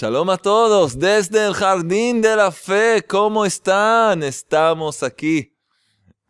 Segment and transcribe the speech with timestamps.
[0.00, 3.04] Shalom a todos desde el Jardín de la Fe.
[3.06, 4.22] ¿Cómo están?
[4.22, 5.54] Estamos aquí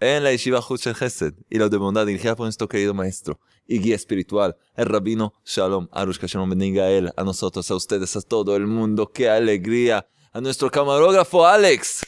[0.00, 3.38] en la Yeshiva Huchel Chesed y la de bondad dirigida por nuestro querido maestro
[3.68, 8.22] y guía espiritual, el rabino Shalom Arush Shalom bendiga él, a nosotros, a ustedes, a
[8.22, 9.12] todo el mundo.
[9.12, 10.04] ¡Qué alegría!
[10.32, 12.04] A nuestro camarógrafo Alex,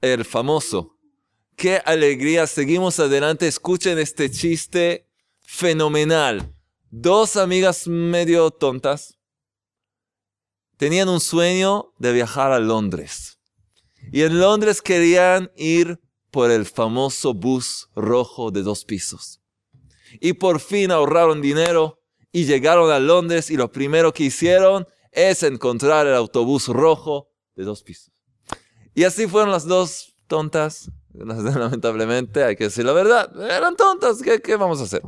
[0.00, 0.96] el famoso.
[1.54, 2.48] ¡Qué alegría!
[2.48, 3.46] Seguimos adelante.
[3.46, 5.06] Escuchen este chiste
[5.42, 6.56] fenomenal.
[6.90, 9.17] Dos amigas medio tontas
[10.78, 13.38] tenían un sueño de viajar a Londres.
[14.12, 16.00] Y en Londres querían ir
[16.30, 19.40] por el famoso bus rojo de dos pisos.
[20.20, 22.00] Y por fin ahorraron dinero
[22.32, 27.64] y llegaron a Londres y lo primero que hicieron es encontrar el autobús rojo de
[27.64, 28.14] dos pisos.
[28.94, 34.40] Y así fueron las dos tontas, lamentablemente, hay que decir la verdad, eran tontas, ¿qué,
[34.40, 35.02] qué vamos a hacer?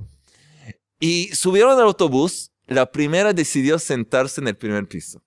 [0.98, 5.23] Y subieron al autobús, la primera decidió sentarse en el primer piso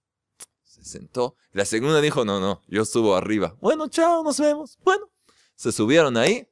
[0.84, 1.36] sentó.
[1.52, 3.56] La segunda dijo, no, no, yo subo arriba.
[3.62, 4.78] Bueno, chao, nos vemos.
[4.84, 5.10] Bueno,
[5.56, 6.48] se subieron ahí,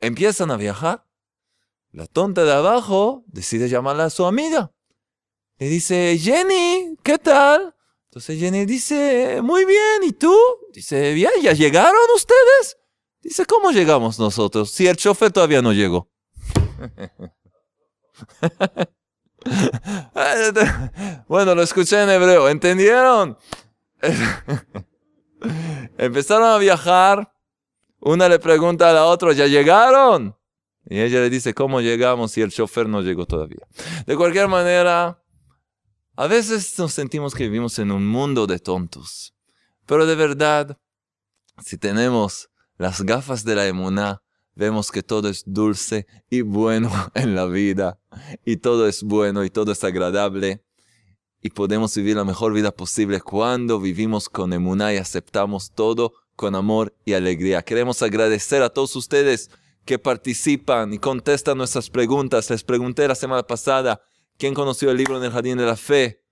[0.00, 1.06] empiezan a viajar.
[1.92, 4.72] La tonta de abajo decide llamarla a su amiga.
[5.58, 7.74] Le dice, Jenny, ¿qué tal?
[8.04, 10.36] Entonces Jenny dice, muy bien, ¿y tú?
[10.72, 12.76] Dice, bien, ¿ya llegaron ustedes?
[13.22, 14.70] Dice, ¿cómo llegamos nosotros?
[14.70, 16.10] Si el chofer todavía no llegó.
[21.28, 23.38] bueno, lo escuché en hebreo, ¿entendieron?
[25.98, 27.32] Empezaron a viajar.
[28.00, 30.34] Una le pregunta a la otra, ¿ya llegaron?
[30.86, 33.66] Y ella le dice, ¿cómo llegamos si el chofer no llegó todavía?
[34.06, 35.22] De cualquier manera,
[36.16, 39.34] a veces nos sentimos que vivimos en un mundo de tontos.
[39.86, 40.78] Pero de verdad,
[41.62, 44.22] si tenemos las gafas de la emuná,
[44.54, 48.00] vemos que todo es dulce y bueno en la vida.
[48.44, 50.64] Y todo es bueno y todo es agradable
[51.42, 56.54] y podemos vivir la mejor vida posible cuando vivimos con emuná y aceptamos todo con
[56.54, 57.62] amor y alegría.
[57.62, 59.50] Queremos agradecer a todos ustedes
[59.84, 62.50] que participan y contestan nuestras preguntas.
[62.50, 64.02] Les pregunté la semana pasada
[64.36, 66.22] quién conoció el libro en el Jardín de la Fe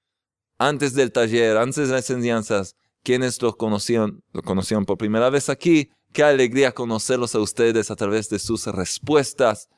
[0.59, 2.77] antes del taller, antes de las enseñanzas.
[3.03, 5.91] ¿Quiénes lo conocieron, lo conocieron por primera vez aquí?
[6.13, 9.69] Qué alegría conocerlos a ustedes a través de sus respuestas.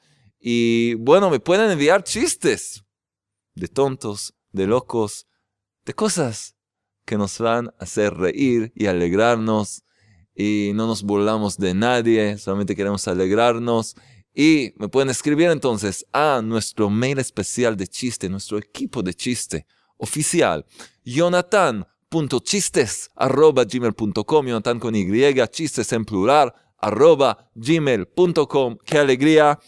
[0.40, 2.84] Y bueno, me pueden enviar chistes
[3.54, 5.26] de tontos, de locos,
[5.84, 6.56] de cosas
[7.04, 9.84] que nos van a hacer reír y alegrarnos.
[10.34, 13.96] Y no nos burlamos de nadie, solamente queremos alegrarnos.
[14.34, 19.66] Y me pueden escribir entonces a nuestro mail especial de chiste, nuestro equipo de chiste
[19.96, 20.64] oficial,
[21.04, 28.78] jonathan.chistes Jonathan con Y, chistes en plural, arroba gmail.com.
[28.84, 29.58] ¡Qué alegría!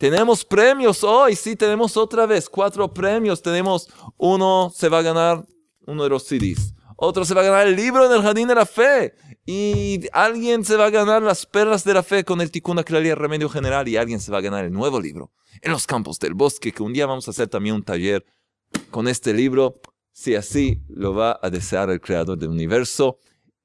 [0.00, 3.42] Tenemos premios hoy, sí, tenemos otra vez cuatro premios.
[3.42, 5.44] Tenemos uno, se va a ganar
[5.86, 6.72] uno de los CDs.
[6.96, 9.12] Otro se va a ganar el libro en el Jardín de la Fe.
[9.44, 13.16] Y alguien se va a ganar las perlas de la fe con el Tikkun el
[13.16, 13.86] Remedio General.
[13.88, 16.82] Y alguien se va a ganar el nuevo libro en los campos del bosque, que
[16.82, 18.24] un día vamos a hacer también un taller
[18.90, 19.82] con este libro,
[20.12, 23.18] si así lo va a desear el Creador del universo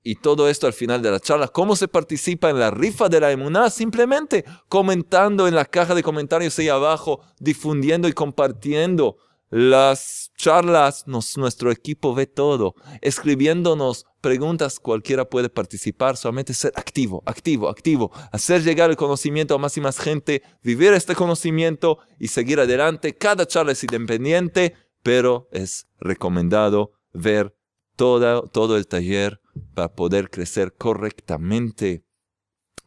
[0.05, 1.47] y todo esto al final de la charla.
[1.47, 3.71] ¿Cómo se participa en la rifa de la emuná?
[3.71, 9.17] Simplemente comentando en la caja de comentarios ahí abajo, difundiendo y compartiendo
[9.49, 11.05] las charlas.
[11.07, 12.75] nuestro equipo ve todo.
[13.01, 16.17] Escribiéndonos preguntas, cualquiera puede participar.
[16.17, 18.11] Solamente ser activo, activo, activo.
[18.31, 20.43] Hacer llegar el conocimiento a más y más gente.
[20.61, 23.17] Vivir este conocimiento y seguir adelante.
[23.17, 27.57] Cada charla es independiente, pero es recomendado ver
[27.95, 29.41] todo, todo el taller
[29.73, 32.05] para poder crecer correctamente.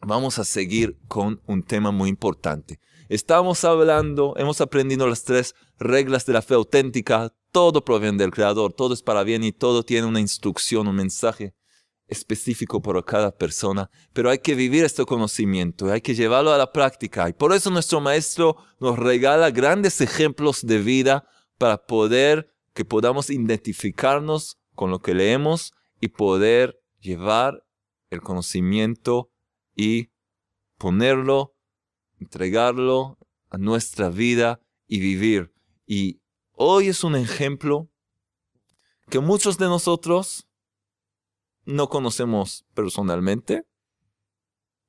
[0.01, 2.79] Vamos a seguir con un tema muy importante.
[3.09, 7.33] Estamos hablando, hemos aprendido las tres reglas de la fe auténtica.
[7.51, 11.55] Todo proviene del Creador, todo es para bien y todo tiene una instrucción, un mensaje
[12.07, 13.89] específico para cada persona.
[14.13, 17.27] Pero hay que vivir este conocimiento, hay que llevarlo a la práctica.
[17.29, 21.27] Y por eso nuestro Maestro nos regala grandes ejemplos de vida
[21.57, 27.65] para poder que podamos identificarnos con lo que leemos y poder llevar
[28.09, 29.31] el conocimiento
[29.75, 30.11] y
[30.77, 31.55] ponerlo,
[32.19, 33.17] entregarlo
[33.49, 35.53] a nuestra vida y vivir.
[35.85, 36.21] Y
[36.53, 37.89] hoy es un ejemplo
[39.09, 40.47] que muchos de nosotros
[41.65, 43.65] no conocemos personalmente.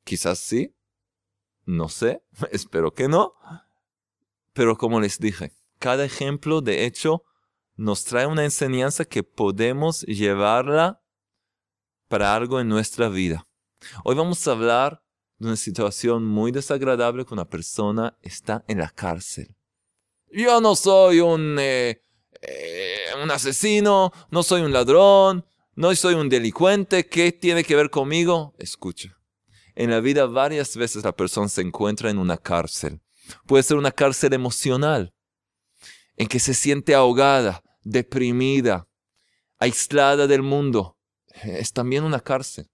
[0.04, 0.74] Quizás sí,
[1.64, 3.34] no sé, espero que no.
[4.52, 7.24] Pero como les dije, cada ejemplo de hecho
[7.76, 10.99] nos trae una enseñanza que podemos llevarla
[12.10, 13.46] para algo en nuestra vida.
[14.02, 15.00] Hoy vamos a hablar
[15.38, 19.54] de una situación muy desagradable que una persona está en la cárcel.
[20.28, 22.02] Yo no soy un, eh,
[22.42, 25.46] eh, un asesino, no soy un ladrón,
[25.76, 28.56] no soy un delincuente, ¿qué tiene que ver conmigo?
[28.58, 29.16] Escucha.
[29.76, 33.00] En la vida varias veces la persona se encuentra en una cárcel.
[33.46, 35.14] Puede ser una cárcel emocional,
[36.16, 38.88] en que se siente ahogada, deprimida,
[39.60, 40.96] aislada del mundo.
[41.42, 42.68] Es también una cárcel.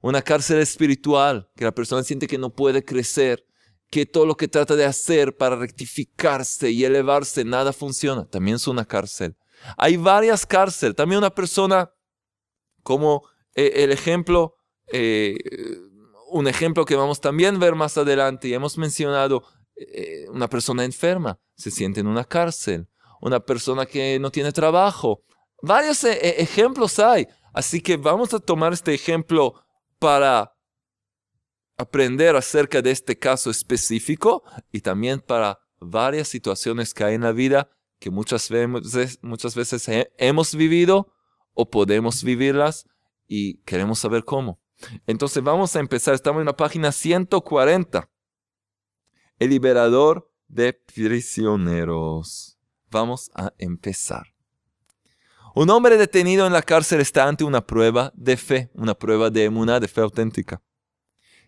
[0.00, 3.46] Una cárcel espiritual, que la persona siente que no puede crecer,
[3.90, 8.28] que todo lo que trata de hacer para rectificarse y elevarse, nada funciona.
[8.28, 9.36] También es una cárcel.
[9.76, 10.96] Hay varias cárceles.
[10.96, 11.90] También una persona,
[12.82, 13.22] como
[13.54, 14.56] eh, el ejemplo,
[14.92, 15.36] eh,
[16.30, 19.44] un ejemplo que vamos también a ver más adelante, y hemos mencionado,
[19.76, 22.88] eh, una persona enferma se siente en una cárcel.
[23.20, 25.22] Una persona que no tiene trabajo.
[25.62, 27.26] Varios ejemplos hay.
[27.54, 29.54] Así que vamos a tomar este ejemplo
[29.98, 30.54] para
[31.76, 34.42] aprender acerca de este caso específico
[34.72, 39.88] y también para varias situaciones que hay en la vida que muchas veces, muchas veces
[40.18, 41.14] hemos vivido
[41.54, 42.86] o podemos vivirlas
[43.26, 44.60] y queremos saber cómo.
[45.06, 48.10] Entonces vamos a empezar, estamos en la página 140.
[49.38, 52.58] El liberador de prisioneros.
[52.90, 54.33] Vamos a empezar.
[55.54, 59.48] Un hombre detenido en la cárcel está ante una prueba de fe, una prueba de
[59.48, 60.62] de fe auténtica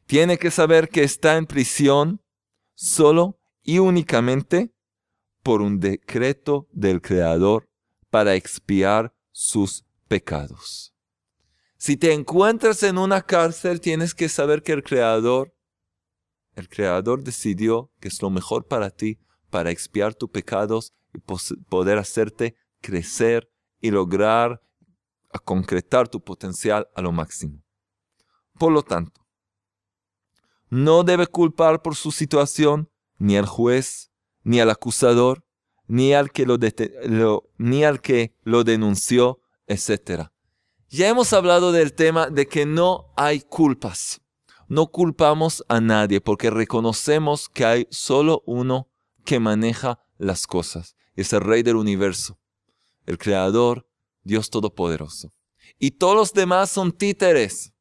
[0.07, 2.23] tiene que saber que está en prisión
[2.75, 4.73] solo y únicamente
[5.43, 7.69] por un decreto del Creador
[8.11, 10.95] para expiar sus pecados.
[11.77, 15.55] Si te encuentras en una cárcel, tienes que saber que el Creador,
[16.55, 19.19] el Creador decidió que es lo mejor para ti,
[19.51, 21.19] para expiar tus pecados y
[21.69, 23.51] poder hacerte crecer
[23.81, 24.61] y lograr
[25.39, 27.63] concretar tu potencial a lo máximo.
[28.59, 29.27] Por lo tanto,
[30.69, 34.11] no debe culpar por su situación ni al juez,
[34.43, 35.45] ni al acusador,
[35.87, 36.59] ni al que lo,
[37.59, 40.29] ni al que lo denunció, etc.
[40.89, 44.21] Ya hemos hablado del tema de que no hay culpas.
[44.69, 48.89] No culpamos a nadie porque reconocemos que hay solo uno
[49.25, 50.97] que maneja las cosas.
[51.15, 52.39] Es el Rey del universo,
[53.07, 53.89] el Creador,
[54.23, 55.33] Dios Todopoderoso.
[55.79, 57.73] Y todos los demás son títeres.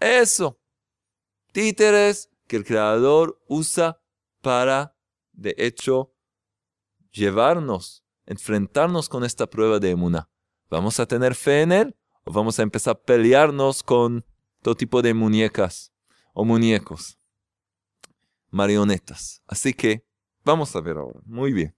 [0.00, 0.60] Eso
[1.56, 3.98] títeres que el Creador usa
[4.42, 4.94] para,
[5.32, 6.14] de hecho,
[7.12, 10.28] llevarnos, enfrentarnos con esta prueba de emuna.
[10.68, 14.24] ¿Vamos a tener fe en Él o vamos a empezar a pelearnos con
[14.60, 15.94] todo tipo de muñecas
[16.34, 17.18] o muñecos,
[18.50, 19.42] marionetas?
[19.46, 20.06] Así que
[20.44, 21.20] vamos a ver ahora.
[21.24, 21.75] Muy bien.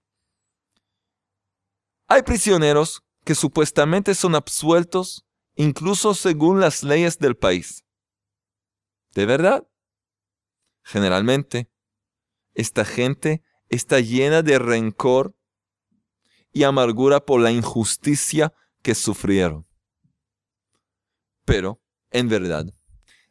[2.11, 7.85] Hay prisioneros que supuestamente son absueltos incluso según las leyes del país.
[9.13, 9.67] ¿De verdad?
[10.83, 11.69] Generalmente,
[12.55, 15.35] esta gente está llena de rencor
[16.51, 19.67] y amargura por la injusticia que sufrieron.
[21.45, 21.79] Pero,
[22.09, 22.73] en verdad,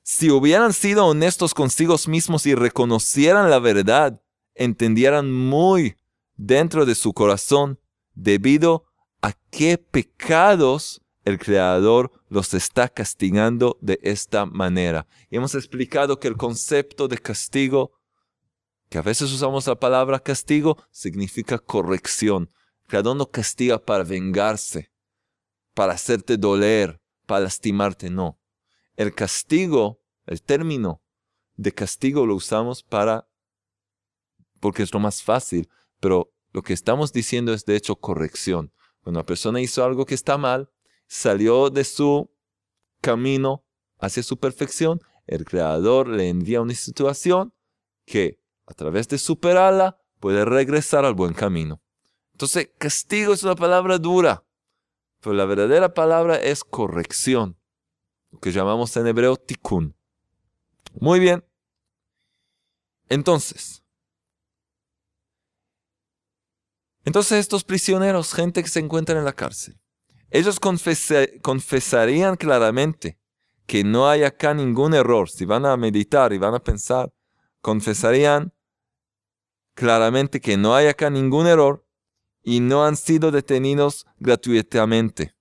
[0.05, 4.23] si hubieran sido honestos consigo mismos y reconocieran la verdad,
[4.55, 5.97] entendieran muy
[6.37, 7.81] dentro de su corazón
[8.19, 8.85] debido
[9.23, 15.07] a qué pecados el Creador los está castigando de esta manera.
[15.31, 17.93] Y hemos explicado que el concepto de castigo,
[18.89, 22.49] que a veces usamos la palabra castigo, significa corrección.
[22.83, 24.91] El Creador no castiga para vengarse,
[25.75, 28.41] para hacerte doler, para lastimarte, no.
[28.97, 31.03] El castigo, el término
[31.57, 33.29] de castigo lo usamos para,
[34.61, 35.69] porque es lo más fácil,
[36.01, 38.73] pero lo que estamos diciendo es de hecho corrección.
[39.01, 40.69] Cuando una persona hizo algo que está mal,
[41.07, 42.33] salió de su
[43.01, 43.65] camino
[44.01, 47.55] hacia su perfección, el Creador le envía una situación
[48.07, 51.81] que a través de superarla puede regresar al buen camino.
[52.33, 54.45] Entonces, castigo es una palabra dura,
[55.21, 57.57] pero la verdadera palabra es corrección,
[58.33, 59.95] lo que llamamos en hebreo tikkun.
[60.99, 61.45] Muy bien.
[63.09, 63.85] Entonces,
[67.05, 69.79] entonces estos prisioneros, gente que se encuentra en la cárcel,
[70.31, 73.19] ellos confesarían claramente
[73.67, 75.29] que no hay acá ningún error.
[75.31, 77.13] Si van a meditar y van a pensar,
[77.61, 78.53] confesarían
[79.75, 81.87] claramente que no hay acá ningún error
[82.43, 85.35] y no han sido detenidos gratuitamente.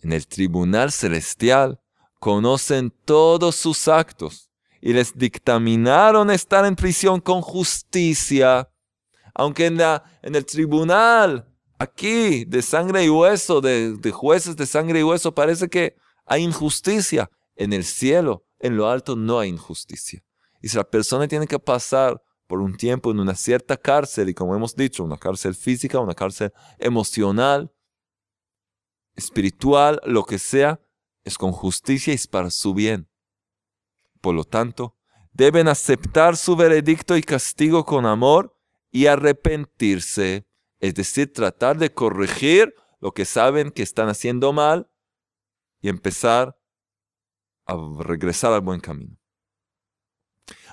[0.00, 1.80] En el tribunal celestial
[2.20, 8.68] conocen todos sus actos y les dictaminaron estar en prisión con justicia,
[9.38, 9.78] aunque en,
[10.34, 15.96] el tribunal aquí de sangre y hueso, de, jueces de sangre y hueso, parece que
[16.26, 17.30] hay injusticia.
[17.54, 20.22] En el cielo, en lo alto, no hay injusticia.
[20.60, 24.34] Y si la persona tiene que pasar por un tiempo en una cierta cárcel, y
[24.34, 27.72] como hemos dicho, una cárcel física, una cárcel emocional,
[29.14, 30.80] espiritual, lo que sea,
[31.24, 33.08] es con justicia y es para su bien.
[34.20, 34.96] Por lo tanto,
[35.32, 38.57] deben aceptar su veredicto y castigo con amor
[38.90, 40.46] y arrepentirse,
[40.80, 44.90] es decir, tratar de corregir lo que saben que están haciendo mal
[45.80, 46.58] y empezar
[47.66, 49.16] a regresar al buen camino.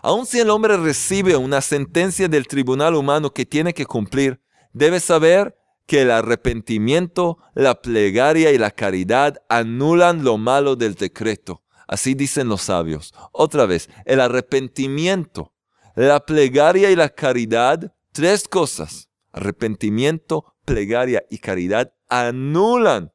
[0.01, 4.41] Aun si el hombre recibe una sentencia del tribunal humano que tiene que cumplir,
[4.71, 5.57] debe saber
[5.87, 11.63] que el arrepentimiento, la plegaria y la caridad anulan lo malo del decreto.
[11.87, 13.13] Así dicen los sabios.
[13.31, 15.53] Otra vez, el arrepentimiento,
[15.95, 19.09] la plegaria y la caridad, tres cosas.
[19.33, 23.11] Arrepentimiento, plegaria y caridad anulan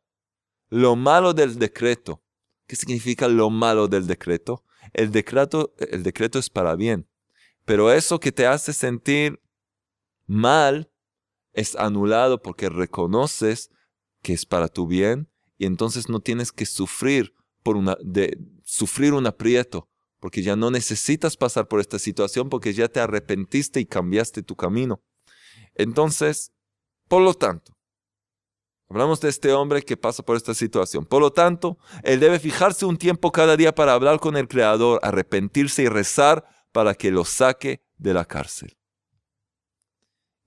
[0.69, 2.23] lo malo del decreto.
[2.66, 4.62] ¿Qué significa lo malo del decreto?
[4.92, 7.09] El decreto, el decreto es para bien,
[7.64, 9.40] pero eso que te hace sentir
[10.26, 10.92] mal
[11.54, 13.71] es anulado porque reconoces
[14.21, 19.14] que es para tu bien y entonces no tienes que sufrir por una de sufrir
[19.14, 19.88] un aprieto,
[20.21, 24.55] porque ya no necesitas pasar por esta situación porque ya te arrepentiste y cambiaste tu
[24.55, 25.03] camino.
[25.75, 26.53] Entonces,
[27.09, 27.77] por lo tanto,
[28.89, 31.07] hablamos de este hombre que pasa por esta situación.
[31.07, 35.00] Por lo tanto, él debe fijarse un tiempo cada día para hablar con el Creador,
[35.03, 38.77] arrepentirse y rezar para que lo saque de la cárcel.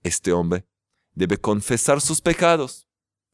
[0.04, 0.68] Este hombre
[1.14, 2.88] debe confesar sus pecados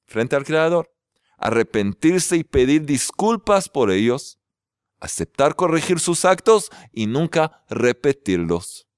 [0.05, 0.91] frente al Creador,
[1.37, 4.38] arrepentirse y pedir disculpas por ellos,
[4.99, 8.89] aceptar corregir sus actos y nunca repetirlos.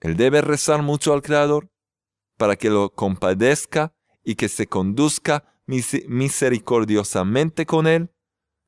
[0.00, 1.70] Él debe rezar mucho al Creador
[2.36, 8.10] para que lo compadezca y que se conduzca misericordiosamente con Él,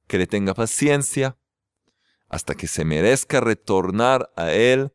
[0.07, 1.39] que le tenga paciencia,
[2.29, 4.93] hasta que se merezca retornar a Él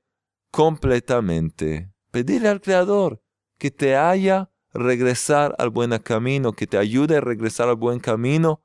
[0.51, 1.91] completamente.
[2.11, 3.21] Pedirle al Creador
[3.57, 8.61] que te haya regresar al buen camino, que te ayude a regresar al buen camino,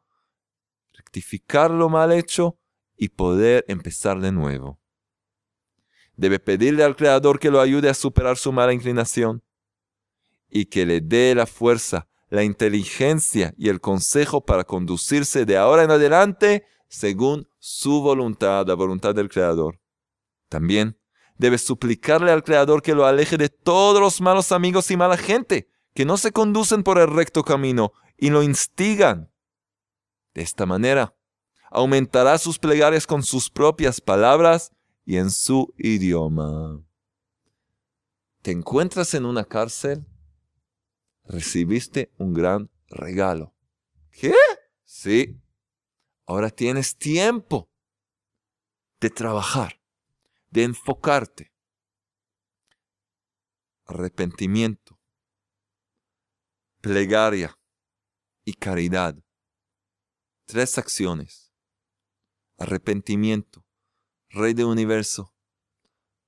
[0.93, 2.59] rectificar lo mal hecho
[2.97, 4.79] y poder empezar de nuevo.
[6.17, 9.43] Debe pedirle al Creador que lo ayude a superar su mala inclinación
[10.49, 15.85] y que le dé la fuerza, la inteligencia y el consejo para conducirse de ahora
[15.85, 19.81] en adelante según su voluntad, la voluntad del Creador.
[20.51, 20.99] También
[21.39, 25.72] debe suplicarle al Creador que lo aleje de todos los malos amigos y mala gente
[25.95, 29.31] que no se conducen por el recto camino y lo instigan.
[30.35, 31.15] De esta manera,
[31.71, 34.73] aumentará sus plegarias con sus propias palabras
[35.05, 36.83] y en su idioma.
[38.43, 40.07] ¿Te encuentras en una cárcel?
[41.25, 43.55] Recibiste un gran regalo.
[44.11, 44.35] ¿Qué?
[44.85, 45.41] Sí.
[46.27, 47.69] Ahora tienes tiempo
[49.01, 49.81] de trabajar,
[50.51, 51.53] de enfocarte.
[53.87, 54.99] Arrepentimiento,
[56.83, 57.57] plegaria
[58.45, 59.17] y caridad.
[60.47, 61.55] Tres acciones.
[62.59, 63.65] Arrepentimiento.
[64.31, 65.33] Rey del universo.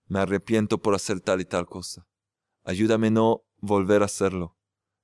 [0.06, 2.06] Me arrepiento por hacer tal y tal cosa.
[2.62, 4.56] Ayúdame no volver a hacerlo.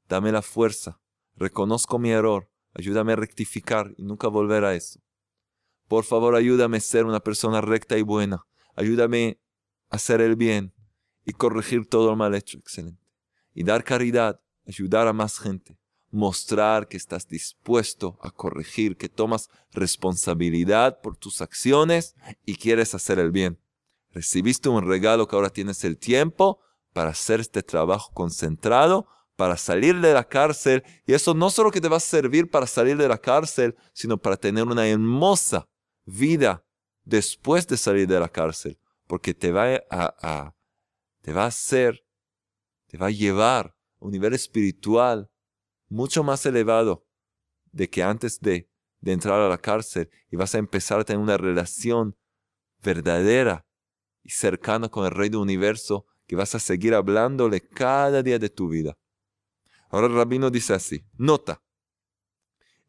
[0.09, 1.01] Dame la fuerza.
[1.35, 2.49] Reconozco mi error.
[2.73, 5.01] Ayúdame a rectificar y nunca volver a eso.
[5.89, 8.47] Por favor, ayúdame a ser una persona recta y buena.
[8.77, 9.41] Ayúdame
[9.89, 10.75] a hacer el bien
[11.25, 12.59] y corregir todo lo mal hecho.
[12.59, 13.05] Excelente.
[13.53, 15.79] Y dar caridad ayudar a más gente,
[16.11, 23.19] mostrar que estás dispuesto a corregir, que tomas responsabilidad por tus acciones y quieres hacer
[23.19, 23.59] el bien.
[24.13, 26.61] Recibiste un regalo que ahora tienes el tiempo
[26.93, 30.83] para hacer este trabajo concentrado, para salir de la cárcel.
[31.07, 34.19] Y eso no solo que te va a servir para salir de la cárcel, sino
[34.19, 35.67] para tener una hermosa
[36.05, 36.65] vida
[37.05, 40.55] después de salir de la cárcel, porque te va a,
[41.23, 42.05] te va a hacer,
[42.89, 45.31] te va a llevar un nivel espiritual
[45.89, 47.07] mucho más elevado
[47.73, 48.69] de que antes de,
[49.01, 52.17] de entrar a la cárcel y vas a empezar a tener una relación
[52.83, 53.67] verdadera
[54.23, 58.51] y cercana con el Rey del Universo que vas a seguir hablándole cada día de
[58.51, 58.97] tu vida.
[59.91, 61.63] Ahora el rabino dice así, nota,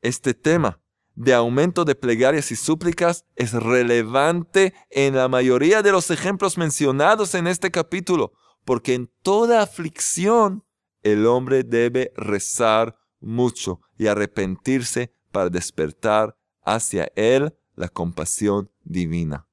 [0.01, 0.81] este tema
[1.15, 7.35] de aumento de plegarias y súplicas es relevante en la mayoría de los ejemplos mencionados
[7.35, 10.63] en este capítulo, porque en toda aflicción
[11.03, 19.47] el hombre debe rezar mucho y arrepentirse para despertar hacia él la compasión divina.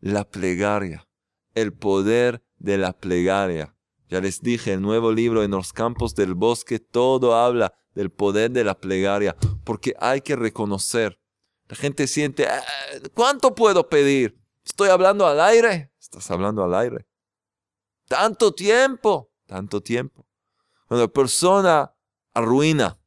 [0.00, 1.08] La plegaria,
[1.54, 3.76] el poder de la plegaria.
[4.08, 8.50] Ya les dije, el nuevo libro en los campos del bosque, todo habla del poder
[8.50, 11.20] de la plegaria, porque hay que reconocer.
[11.68, 12.62] La gente siente, ah,
[13.14, 14.36] ¿cuánto puedo pedir?
[14.64, 15.92] ¿Estoy hablando al aire?
[16.00, 17.06] Estás hablando al aire.
[18.08, 20.26] Tanto tiempo, tanto tiempo.
[20.90, 21.94] Cuando la persona
[22.34, 22.98] arruina,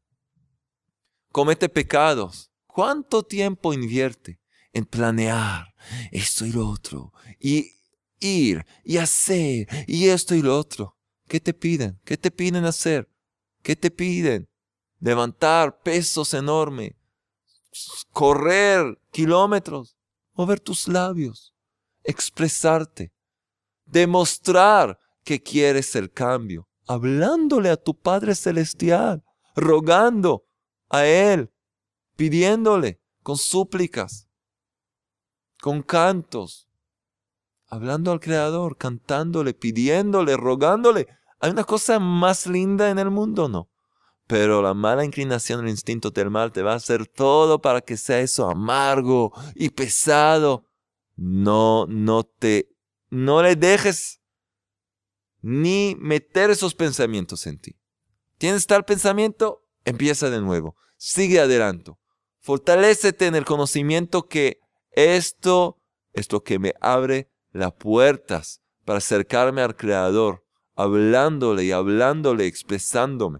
[1.34, 4.40] comete pecados, ¿cuánto tiempo invierte
[4.72, 5.76] en planear
[6.10, 7.12] esto y lo otro?
[7.42, 7.74] Y
[8.22, 10.98] ir y hacer y esto y lo otro.
[11.28, 12.00] ¿Qué te piden?
[12.06, 13.10] ¿Qué te piden hacer?
[13.62, 14.48] ¿Qué te piden?
[15.02, 16.94] Levantar pesos enormes,
[18.12, 19.98] correr kilómetros,
[20.36, 21.54] mover tus labios,
[22.06, 23.12] expresarte,
[23.84, 29.24] demostrar que quieres el cambio, hablándole a tu Padre Celestial,
[29.56, 30.46] rogando
[30.90, 31.52] a Él,
[32.16, 34.28] pidiéndole con súplicas,
[35.62, 36.68] con cantos,
[37.68, 41.08] hablando al Creador, cantándole, pidiéndole, rogándole.
[41.40, 43.50] ¿Hay una cosa más linda en el mundo?
[43.50, 43.70] No.
[44.28, 47.98] Pero la mala inclinación, el instinto del mal te va a hacer todo para que
[47.98, 50.66] sea eso amargo y pesado.
[51.16, 52.70] No, no te,
[53.10, 54.22] no le dejes
[55.44, 57.76] ni meter esos pensamientos en ti.
[58.38, 59.68] ¿Tienes tal pensamiento?
[59.84, 60.76] Empieza de nuevo.
[60.96, 61.92] Sigue adelante.
[62.40, 65.82] Fortalécete en el conocimiento que esto
[66.14, 70.46] es lo que me abre las puertas para acercarme al Creador,
[70.76, 73.40] hablándole y hablándole, expresándome.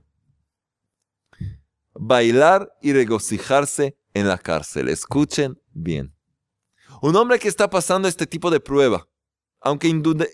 [1.94, 4.90] Bailar y regocijarse en la cárcel.
[4.90, 6.14] Escuchen bien.
[7.02, 9.08] Un hombre que está pasando este tipo de prueba,
[9.64, 9.88] aunque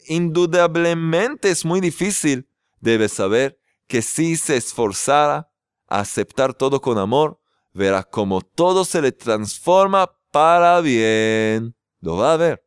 [0.07, 5.51] indudablemente es muy difícil, debe saber que si se esforzara
[5.88, 7.39] a aceptar todo con amor,
[7.71, 11.75] verá cómo todo se le transforma para bien.
[12.01, 12.65] Lo va a ver.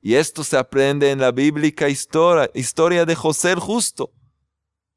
[0.00, 4.12] Y esto se aprende en la bíblica historia, historia de José el Justo.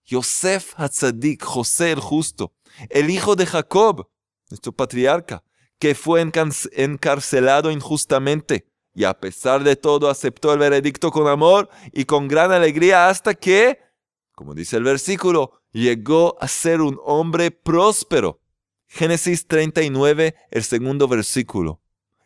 [0.03, 2.53] Yosef Hatzadik, José el Justo,
[2.89, 4.10] el hijo de Jacob,
[4.50, 5.43] nuestro patriarca,
[5.77, 12.05] que fue encarcelado injustamente y a pesar de todo aceptó el veredicto con amor y
[12.05, 13.79] con gran alegría hasta que,
[14.31, 18.40] como dice el versículo, llegó a ser un hombre próspero.
[18.88, 21.81] Génesis 39, el segundo versículo.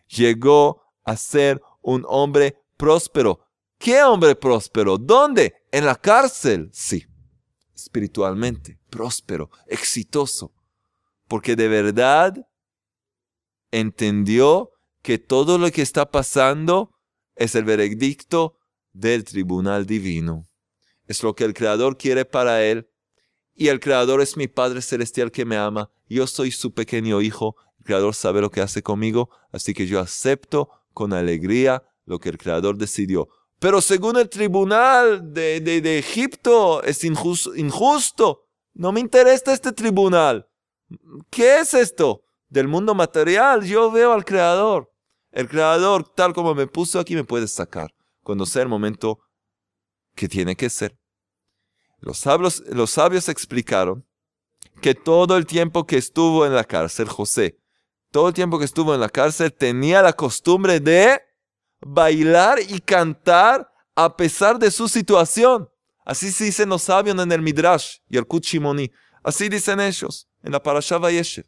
[0.08, 3.40] Llegó a ser un hombre próspero.
[3.80, 5.00] ¿Qué hombre próspero?
[5.00, 5.56] ¿Dónde?
[5.72, 6.70] En la cárcel.
[6.72, 7.04] Sí,
[7.74, 10.54] espiritualmente, próspero, exitoso.
[11.28, 12.48] Porque de verdad
[13.72, 14.72] entendió
[15.10, 16.92] que todo lo que está pasando
[17.36, 18.60] es el veredicto
[18.94, 20.48] del tribunal divino.
[21.08, 22.92] Es lo que el Creador quiere para él.
[23.56, 25.90] Y el Creador es mi Padre Celestial que me ama.
[26.08, 27.56] Yo soy su pequeño hijo.
[27.80, 29.32] El Creador sabe lo que hace conmigo.
[29.52, 33.30] Así que yo acepto con alegría lo que el Creador decidió.
[33.58, 38.46] Pero según el tribunal de, de, Egipto es injusto, injusto.
[38.76, 40.48] No me interesa este tribunal.
[41.32, 42.22] ¿Qué es esto?
[42.48, 43.64] Del mundo material.
[43.66, 44.89] Yo veo al Creador.
[45.32, 49.20] El Creador, tal como me puso aquí, me puede sacar cuando sea el momento
[50.16, 50.98] que tiene que ser.
[52.00, 54.06] Los sabios, los sabios explicaron
[54.82, 57.60] que todo el tiempo que estuvo en la cárcel, José,
[58.12, 61.22] todo el tiempo que estuvo en la cárcel, tenía la costumbre de
[61.82, 65.70] bailar y cantar a pesar de su situación.
[66.06, 68.92] Así se dicen los sabios en el Midrash y el Kuchimoni.
[69.24, 71.46] Así dicen ellos en la Parashá Vayeshev.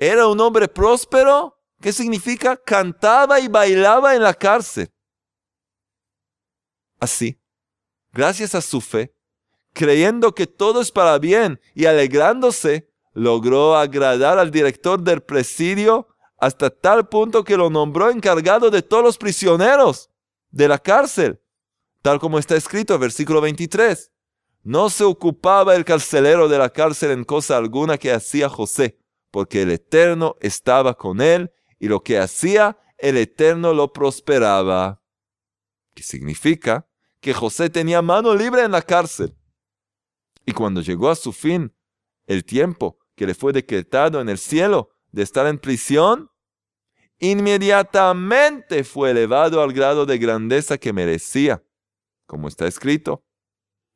[0.00, 1.58] Era un hombre próspero.
[1.78, 2.56] ¿Qué significa?
[2.56, 4.90] Cantaba y bailaba en la cárcel.
[6.98, 7.38] Así,
[8.12, 9.14] gracias a su fe,
[9.72, 16.08] creyendo que todo es para bien y alegrándose, logró agradar al director del presidio
[16.38, 20.10] hasta tal punto que lo nombró encargado de todos los prisioneros
[20.50, 21.40] de la cárcel,
[22.02, 24.10] tal como está escrito en versículo 23.
[24.62, 28.99] No se ocupaba el carcelero de la cárcel en cosa alguna que hacía José,
[29.30, 35.02] porque el Eterno estaba con él y lo que hacía, el Eterno lo prosperaba.
[35.94, 36.88] ¿Qué significa?
[37.20, 39.36] Que José tenía mano libre en la cárcel.
[40.46, 41.74] Y cuando llegó a su fin
[42.26, 46.30] el tiempo que le fue decretado en el cielo de estar en prisión,
[47.18, 51.62] inmediatamente fue elevado al grado de grandeza que merecía,
[52.26, 53.24] como está escrito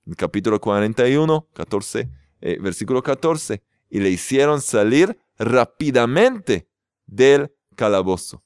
[0.04, 6.68] en el capítulo 41, 14, eh, versículo 14, y le hicieron salir rápidamente
[7.06, 8.44] del calabozo.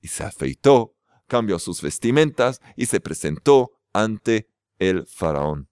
[0.00, 0.94] Y se afeitó,
[1.26, 5.68] cambió sus vestimentas y se presentó ante el faraón.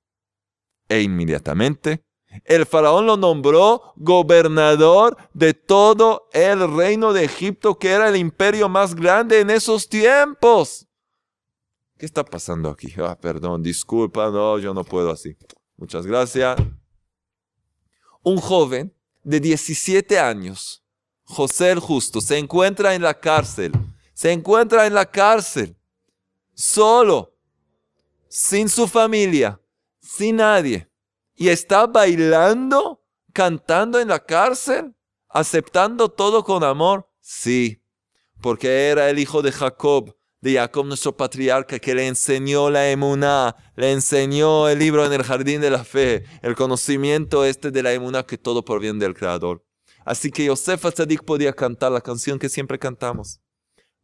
[0.88, 2.06] E inmediatamente
[2.44, 8.68] el faraón lo nombró gobernador de todo el reino de Egipto, que era el imperio
[8.68, 10.86] más grande en esos tiempos.
[11.98, 12.92] ¿Qué está pasando aquí?
[12.98, 15.36] Ah, perdón, disculpa, no, yo no puedo así.
[15.76, 16.56] Muchas gracias.
[18.22, 18.94] Un joven
[19.26, 20.82] de 17 años,
[21.24, 23.72] José el Justo, se encuentra en la cárcel.
[24.14, 25.76] Se encuentra en la cárcel,
[26.54, 27.34] solo,
[28.28, 29.60] sin su familia
[30.06, 30.88] sin nadie,
[31.34, 34.94] y está bailando, cantando en la cárcel,
[35.28, 37.10] aceptando todo con amor.
[37.20, 37.82] Sí,
[38.40, 43.56] porque era el hijo de Jacob, de Jacob nuestro patriarca, que le enseñó la emuná,
[43.74, 47.92] le enseñó el libro en el jardín de la fe, el conocimiento este de la
[47.92, 49.64] emuná que todo proviene del Creador.
[50.04, 53.40] Así que Yosef Atzadik podía cantar la canción que siempre cantamos.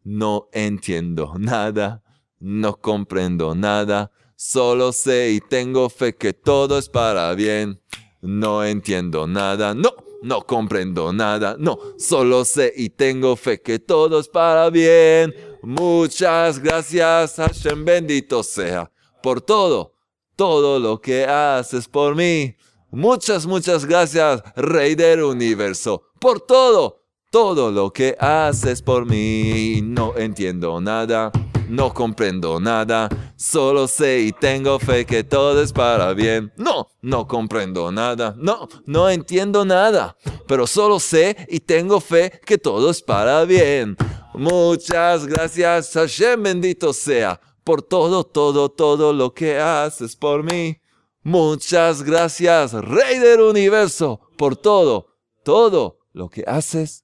[0.03, 2.03] No entiendo nada,
[2.41, 7.81] no comprendo nada, solo sé y tengo fe que todo es para bien.
[8.21, 9.91] No entiendo nada, no,
[10.23, 15.33] no comprendo nada, no, solo sé y tengo fe que todo es para bien.
[15.63, 18.91] Muchas gracias, Hashem, bendito sea,
[19.23, 19.95] por todo,
[20.35, 22.57] todo lo que haces por mí.
[22.91, 27.02] Muchas, muchas gracias, Rey del Universo, por todo,
[27.33, 29.81] todo lo que haces por mí.
[29.83, 31.33] No entiendo nada,
[31.67, 36.53] no comprendo nada, solo sé y tengo fe que todo es para bien.
[36.59, 40.15] No, no comprendo nada, no, no entiendo nada,
[40.47, 43.97] pero solo sé y tengo fe que todo es para bien.
[44.35, 50.77] Muchas gracias, Hashem bendito sea, por todo, todo, todo lo que haces por mí.
[51.23, 55.07] Muchas gracias, Rey del Universo, por todo,
[55.43, 57.02] todo lo que haces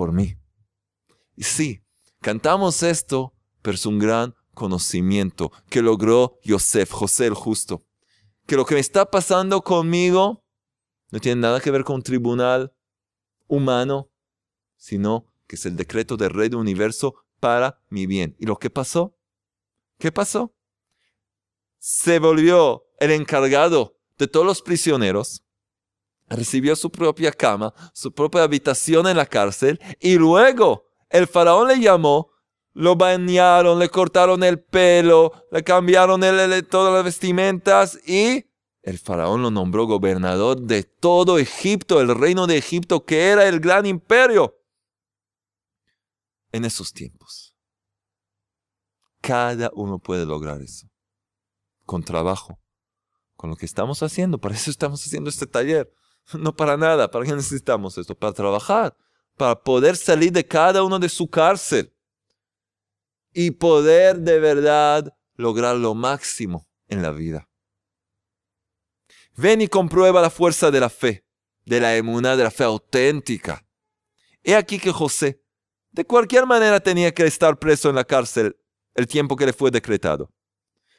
[0.00, 0.34] por mí.
[1.36, 1.84] Y sí,
[2.22, 7.82] cantamos esto, pero es un gran conocimiento que logró Yosef, José el justo.
[8.46, 10.42] Que lo que me está pasando conmigo
[11.10, 12.72] no tiene nada que ver con un tribunal
[13.46, 14.10] humano,
[14.78, 18.34] sino que es el decreto del Rey del Universo para mi bien.
[18.38, 19.18] ¿Y lo que pasó?
[19.98, 20.56] ¿Qué pasó?
[21.78, 25.44] Se volvió el encargado de todos los prisioneros,
[26.30, 31.80] recibió su propia cama, su propia habitación en la cárcel, y luego el faraón le
[31.80, 32.30] llamó,
[32.72, 36.22] lo bañaron, le cortaron el pelo, le cambiaron
[36.70, 38.46] todas las vestimentas y
[38.82, 43.60] el faraón lo nombró gobernador de todo Egipto, el reino de Egipto, que era el
[43.60, 44.56] gran imperio
[46.52, 47.54] en esos tiempos.
[49.20, 50.88] Cada uno puede lograr eso.
[51.84, 52.58] Con trabajo.
[53.36, 54.38] Con lo que estamos haciendo.
[54.38, 55.92] Para eso estamos haciendo este taller.
[56.38, 57.10] No para nada.
[57.10, 58.14] ¿Para qué necesitamos esto?
[58.14, 58.96] Para trabajar.
[59.36, 61.92] Para poder salir de cada uno de su cárcel.
[63.32, 67.48] Y poder de verdad lograr lo máximo en la vida.
[69.36, 71.24] Ven y comprueba la fuerza de la fe.
[71.64, 73.64] De la emuná, de la fe auténtica.
[74.42, 75.40] He aquí que José
[75.92, 78.56] de cualquier manera tenía que estar preso en la cárcel
[78.94, 80.32] el tiempo que le fue decretado.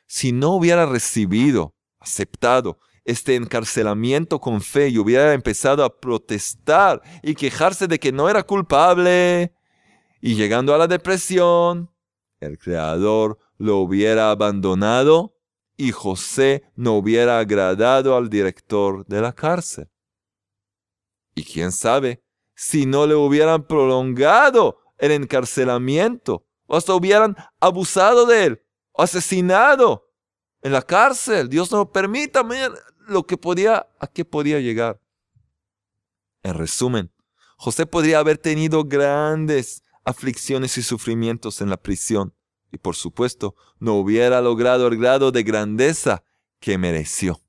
[0.05, 7.35] Si no hubiera recibido, aceptado este encarcelamiento con fe y hubiera empezado a protestar y
[7.35, 9.53] quejarse de que no era culpable,
[10.21, 11.91] y llegando a la depresión,
[12.39, 15.35] el Creador lo hubiera abandonado
[15.77, 19.89] y José no hubiera agradado al director de la cárcel.
[21.33, 28.45] Y quién sabe si no le hubieran prolongado el encarcelamiento, o hasta hubieran abusado de
[28.45, 30.11] él, o asesinado
[30.61, 31.49] en la cárcel.
[31.49, 32.43] Dios no permita,
[33.11, 34.99] lo que podía, a qué podía llegar.
[36.43, 37.11] En resumen,
[37.57, 42.33] José podría haber tenido grandes aflicciones y sufrimientos en la prisión,
[42.71, 46.23] y por supuesto no hubiera logrado el grado de grandeza
[46.59, 47.39] que mereció.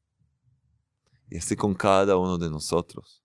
[1.31, 3.23] Y así con cada uno de nosotros.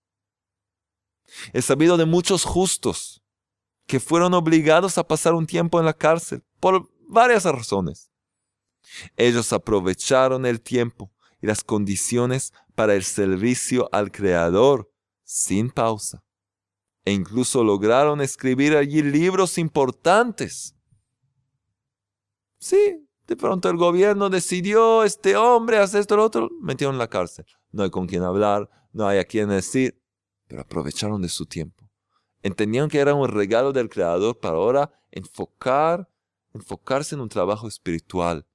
[1.51, 3.21] He sabido de muchos justos
[3.85, 8.11] que fueron obligados a pasar un tiempo en la cárcel por varias razones.
[9.15, 14.91] Ellos aprovecharon el tiempo y las condiciones para el servicio al Creador
[15.23, 16.23] sin pausa.
[17.05, 20.75] E incluso lograron escribir allí libros importantes.
[22.59, 27.09] Sí, de pronto el gobierno decidió, este hombre hace esto, lo otro, metieron en la
[27.09, 27.45] cárcel.
[27.71, 30.01] No hay con quién hablar, no hay a quién decir,
[30.47, 31.89] pero aprovecharon de su tiempo.
[32.41, 36.09] Entendían que era un regalo del Creador para ahora enfocar,
[36.53, 38.47] enfocarse en un trabajo espiritual,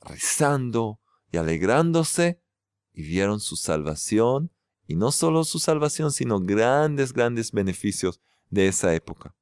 [0.00, 2.40] rezando y alegrándose,
[2.92, 4.50] y vieron su salvación,
[4.86, 9.34] y no solo su salvación, sino grandes, grandes beneficios de esa época.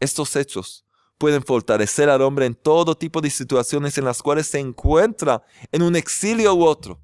[0.00, 0.86] Estos hechos
[1.18, 5.82] pueden fortalecer al hombre en todo tipo de situaciones en las cuales se encuentra en
[5.82, 7.02] un exilio u otro.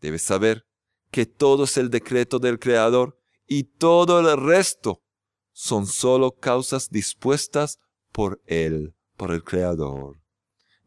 [0.00, 0.66] Debes saber
[1.10, 5.02] que todo es el decreto del Creador y todo el resto
[5.52, 7.80] son solo causas dispuestas
[8.12, 10.20] por Él, por el Creador.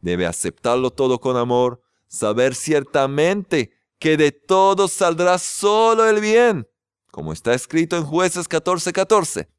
[0.01, 6.67] Debe aceptarlo todo con amor, saber ciertamente que de todo saldrá solo el bien,
[7.12, 8.93] como está escrito en jueces 14:14.
[8.93, 9.49] 14.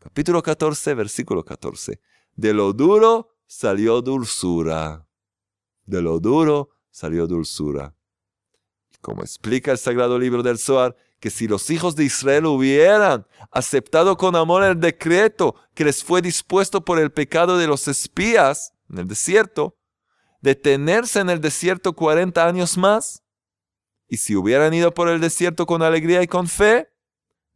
[0.00, 2.00] Capítulo 14, versículo 14.
[2.34, 5.06] De lo duro salió dulzura.
[5.86, 7.94] De lo duro salió dulzura.
[9.00, 14.16] Como explica el sagrado libro del Zohar, que si los hijos de Israel hubieran aceptado
[14.16, 18.98] con amor el decreto que les fue dispuesto por el pecado de los espías en
[18.98, 19.78] el desierto,
[20.40, 23.22] detenerse en el desierto 40 años más,
[24.08, 26.88] y si hubieran ido por el desierto con alegría y con fe,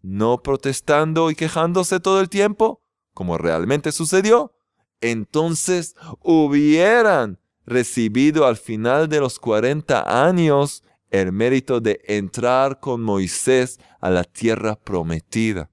[0.01, 4.55] no protestando y quejándose todo el tiempo, como realmente sucedió,
[5.01, 13.79] entonces hubieran recibido al final de los 40 años el mérito de entrar con Moisés
[14.01, 15.71] a la tierra prometida.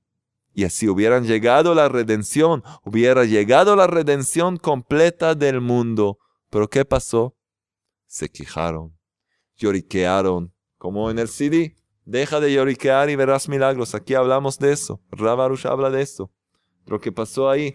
[0.54, 6.20] Y así hubieran llegado la redención, hubiera llegado la redención completa del mundo.
[6.50, 7.36] Pero ¿qué pasó?
[8.06, 8.96] Se quejaron,
[9.58, 11.76] lloriquearon, como en el CD.
[12.06, 13.96] Deja de lloriquear y verás milagros.
[13.96, 15.02] Aquí hablamos de eso.
[15.10, 16.32] Rabarush habla de eso.
[16.86, 17.74] Lo que pasó ahí,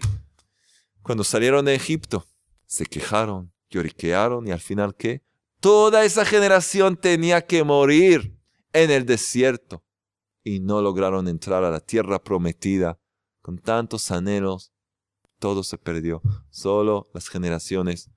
[1.02, 2.26] cuando salieron de Egipto,
[2.66, 5.22] se quejaron, lloriquearon y al final ¿qué?
[5.60, 8.38] Toda esa generación tenía que morir
[8.72, 9.82] en el desierto
[10.48, 12.98] y no lograron entrar a la tierra prometida
[13.42, 14.72] con tantos anhelos.
[15.38, 16.22] Todo se perdió.
[16.48, 18.10] Solo las generaciones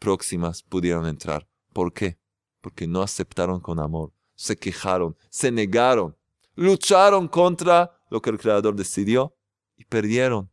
[0.00, 1.48] próximas pudieron entrar.
[1.72, 2.18] ¿Por qué?
[2.60, 6.16] Porque no aceptaron con amor, se quejaron, se negaron,
[6.56, 9.36] lucharon contra lo que el Creador decidió
[9.76, 10.50] y perdieron,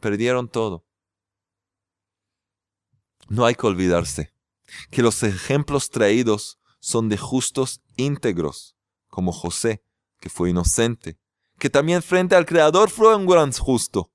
[0.00, 0.86] perdieron todo.
[3.28, 4.32] No hay que olvidarse
[4.90, 8.76] que los ejemplos traídos son de justos íntegros,
[9.08, 9.82] como José,
[10.22, 11.18] que fue inocente,
[11.58, 14.12] que también frente al Creador fue un gran justo,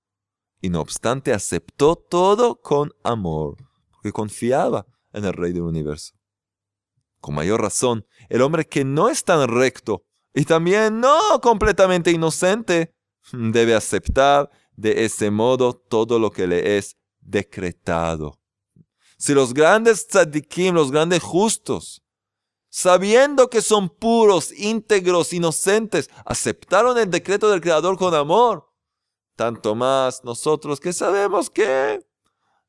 [0.61, 3.57] y no obstante aceptó todo con amor,
[3.91, 6.13] porque confiaba en el Rey del Universo.
[7.19, 12.95] Con mayor razón, el hombre que no es tan recto y también no completamente inocente,
[13.33, 18.39] debe aceptar de ese modo todo lo que le es decretado.
[19.17, 22.01] Si los grandes tzadikim, los grandes justos,
[22.77, 28.71] sabiendo que son puros, íntegros, inocentes, aceptaron el decreto del Creador con amor,
[29.35, 32.05] tanto más nosotros que sabemos que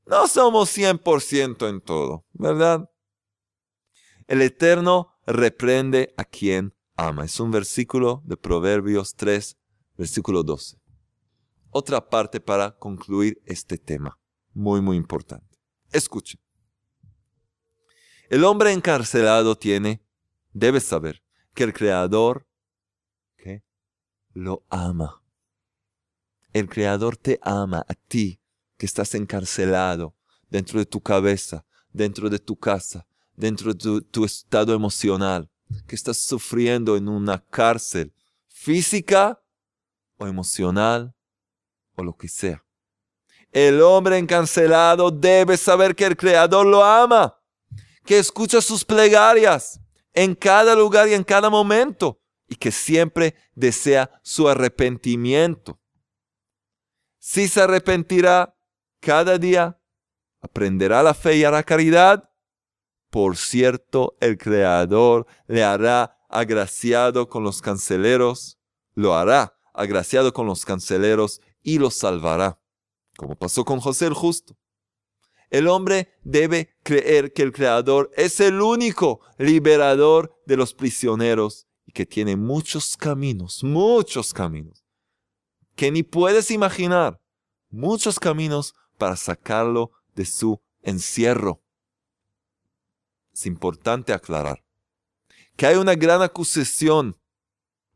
[0.07, 2.91] no somos 100% en todo, ¿verdad?
[4.27, 7.27] El Eterno reprende a quien ama.
[7.27, 9.59] Es un versículo de Proverbios 3,
[9.99, 10.79] versículo 12.
[11.69, 14.19] Otra parte para concluir este tema,
[14.55, 15.59] muy, muy importante.
[15.93, 16.48] Escuchen.
[18.29, 20.03] El hombre encarcelado tiene,
[20.53, 21.23] debe saber,
[21.55, 22.47] que el Creador
[24.35, 25.23] lo ama.
[26.53, 28.41] El Creador te ama a ti,
[28.77, 30.15] que estás encarcelado
[30.49, 35.51] dentro de tu cabeza, dentro de tu casa, dentro de tu, tu estado emocional,
[35.87, 38.13] que estás sufriendo en una cárcel
[38.47, 39.43] física
[40.17, 41.15] o emocional
[41.97, 42.65] o lo que sea.
[43.51, 47.38] El hombre encarcelado debe saber que el Creador lo ama,
[48.09, 49.83] que escucha sus plegarias
[50.15, 52.19] en cada lugar y en cada momento
[52.49, 55.79] y que siempre desea su arrepentimiento.
[57.19, 58.57] Si se arrepentirá
[59.01, 59.79] cada día,
[60.41, 62.31] aprenderá la fe y hará caridad,
[63.11, 68.59] por cierto, el Creador le hará agraciado con los canceleros,
[68.95, 72.59] lo hará agraciado con los canceleros y lo salvará
[73.19, 74.57] como pasó con José el justo.
[75.51, 81.93] El hombre debe creer que el Creador es el único liberador de los prisioneros y
[81.93, 84.85] que tiene muchos caminos, muchos caminos,
[85.75, 87.21] que ni puedes imaginar,
[87.71, 91.63] muchos caminos para sacarlo de su encierro.
[93.33, 94.63] Es importante aclarar
[95.57, 97.17] que hay una gran acusación,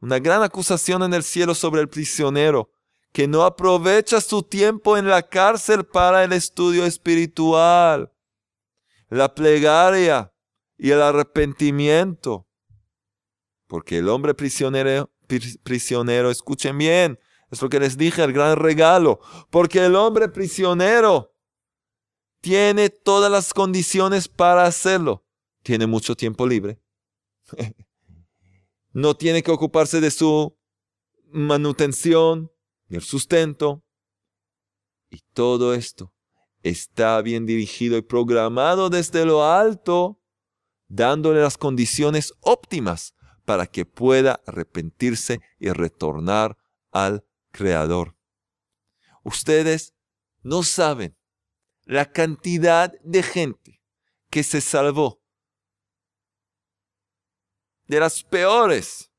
[0.00, 2.71] una gran acusación en el cielo sobre el prisionero
[3.12, 8.10] que no aprovecha su tiempo en la cárcel para el estudio espiritual,
[9.08, 10.32] la plegaria
[10.78, 12.48] y el arrepentimiento.
[13.66, 15.10] Porque el hombre prisionero,
[15.62, 17.18] prisionero, escuchen bien,
[17.50, 19.20] es lo que les dije, el gran regalo,
[19.50, 21.34] porque el hombre prisionero
[22.40, 25.24] tiene todas las condiciones para hacerlo.
[25.62, 26.80] Tiene mucho tiempo libre.
[28.92, 30.56] no tiene que ocuparse de su
[31.30, 32.51] manutención,
[32.96, 33.84] el sustento.
[35.10, 36.12] Y todo esto
[36.62, 40.20] está bien dirigido y programado desde lo alto,
[40.88, 46.56] dándole las condiciones óptimas para que pueda arrepentirse y retornar
[46.90, 48.16] al Creador.
[49.24, 49.94] Ustedes
[50.42, 51.16] no saben
[51.84, 53.82] la cantidad de gente
[54.30, 55.22] que se salvó
[57.86, 59.12] de las peores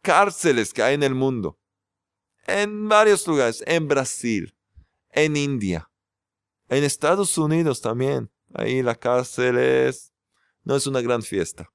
[0.00, 1.59] cárceles que hay en el mundo
[2.46, 4.54] en varios lugares, en Brasil,
[5.10, 5.90] en India,
[6.68, 10.12] en Estados Unidos también, Ahí la cárcel es,
[10.64, 11.70] no es una gran fiesta.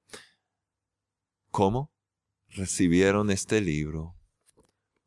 [1.50, 1.90] ¿Cómo?
[2.48, 4.14] Recibieron este libro.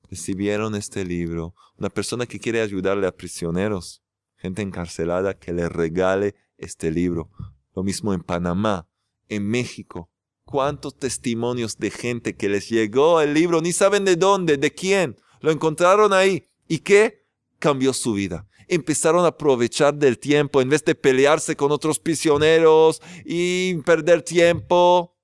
[0.10, 1.54] Recibieron este libro.
[1.78, 4.02] Una persona que quiere ayudarle a prisioneros,
[4.36, 7.30] gente encarcelada, que le regale este libro.
[7.76, 8.88] Lo mismo en Panamá,
[9.28, 10.10] en México.
[10.46, 15.16] ¿Cuántos testimonios de gente que les llegó el libro, ni saben de dónde, de quién?
[15.40, 16.48] Lo encontraron ahí.
[16.68, 17.26] ¿Y qué?
[17.60, 18.48] Cambió su vida.
[18.68, 25.16] Empezaron a aprovechar del tiempo en vez de pelearse con otros prisioneros y perder tiempo.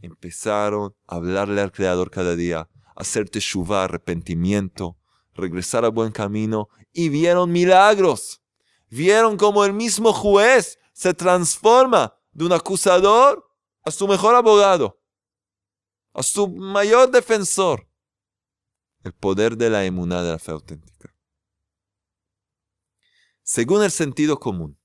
[0.00, 4.96] Empezaron a hablarle al Creador cada día, hacer teshuva, arrepentimiento,
[5.34, 8.40] regresar a buen camino y vieron milagros.
[8.88, 13.48] Vieron como el mismo juez se transforma de un acusador
[13.84, 15.00] a su mejor abogado,
[16.12, 17.88] a su mayor defensor.
[19.02, 21.14] El poder de la emuná de la fe auténtica.
[23.42, 24.78] Según el sentido común,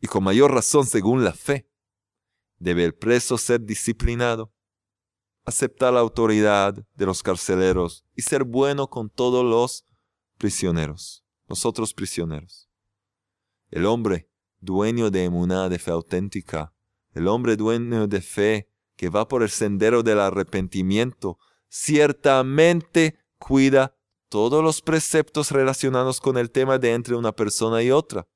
[0.00, 1.68] y con mayor razón según la fe,
[2.58, 4.52] debe el preso ser disciplinado,
[5.44, 9.86] aceptar la autoridad de los carceleros y ser bueno con todos los
[10.36, 12.68] prisioneros, los otros prisioneros.
[13.70, 16.74] El hombre dueño de emuná, de fe auténtica,
[17.12, 23.96] el hombre dueño de fe que va por el sendero del arrepentimiento, ciertamente cuida
[24.28, 28.28] todos los preceptos relacionados con el tema de entre una persona y otra,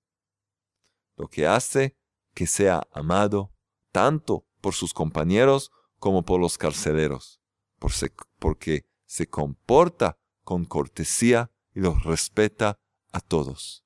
[1.17, 1.97] lo que hace
[2.35, 3.53] que sea amado
[3.91, 7.41] tanto por sus compañeros como por los carceleros,
[8.39, 12.81] porque se comporta con cortesía y los respeta
[13.13, 13.85] a todos.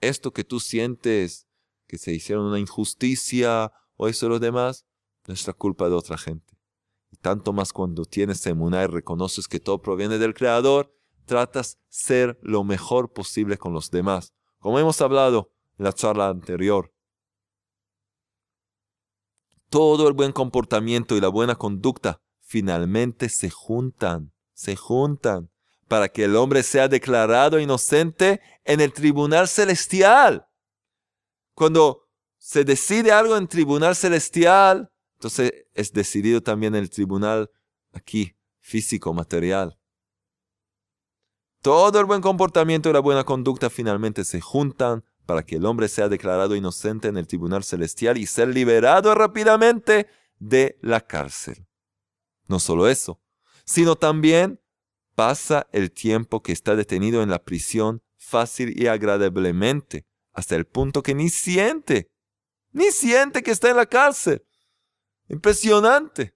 [0.00, 1.46] Esto que tú sientes
[1.86, 4.86] que se hicieron una injusticia o eso lo demás,
[5.26, 6.56] no es la culpa de otra gente.
[7.22, 10.92] Tanto más cuando tienes emuná y reconoces que todo proviene del Creador,
[11.24, 14.34] tratas ser lo mejor posible con los demás.
[14.58, 16.92] Como hemos hablado en la charla anterior,
[19.68, 25.50] todo el buen comportamiento y la buena conducta finalmente se juntan, se juntan
[25.88, 30.48] para que el hombre sea declarado inocente en el tribunal celestial.
[31.54, 34.91] Cuando se decide algo en tribunal celestial,
[35.22, 37.48] entonces es decidido también el tribunal
[37.92, 39.78] aquí, físico, material.
[41.60, 45.86] Todo el buen comportamiento y la buena conducta finalmente se juntan para que el hombre
[45.86, 50.08] sea declarado inocente en el tribunal celestial y ser liberado rápidamente
[50.40, 51.68] de la cárcel.
[52.48, 53.20] No solo eso,
[53.64, 54.60] sino también
[55.14, 61.00] pasa el tiempo que está detenido en la prisión fácil y agradablemente, hasta el punto
[61.00, 62.10] que ni siente,
[62.72, 64.44] ni siente que está en la cárcel.
[65.28, 66.34] Impresionante.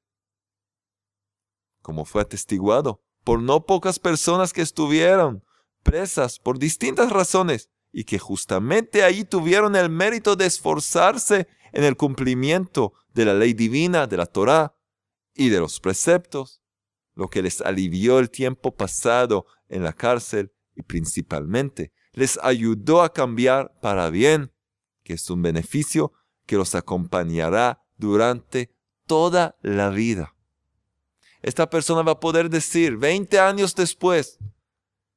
[1.82, 5.44] Como fue atestiguado por no pocas personas que estuvieron
[5.82, 11.96] presas por distintas razones y que justamente ahí tuvieron el mérito de esforzarse en el
[11.96, 14.76] cumplimiento de la ley divina, de la Torá
[15.34, 16.62] y de los preceptos,
[17.14, 23.12] lo que les alivió el tiempo pasado en la cárcel y principalmente les ayudó a
[23.12, 24.52] cambiar para bien,
[25.02, 26.12] que es un beneficio
[26.46, 28.75] que los acompañará durante
[29.06, 30.34] toda la vida.
[31.42, 34.38] Esta persona va a poder decir 20 años después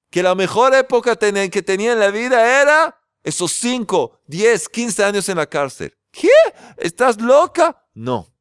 [0.09, 5.29] que la mejor época que tenía en la vida era esos 5, 10, 15 años
[5.29, 5.95] en la cárcel.
[6.11, 6.29] ¿Qué?
[6.77, 7.85] ¿Estás loca?
[7.93, 8.33] No,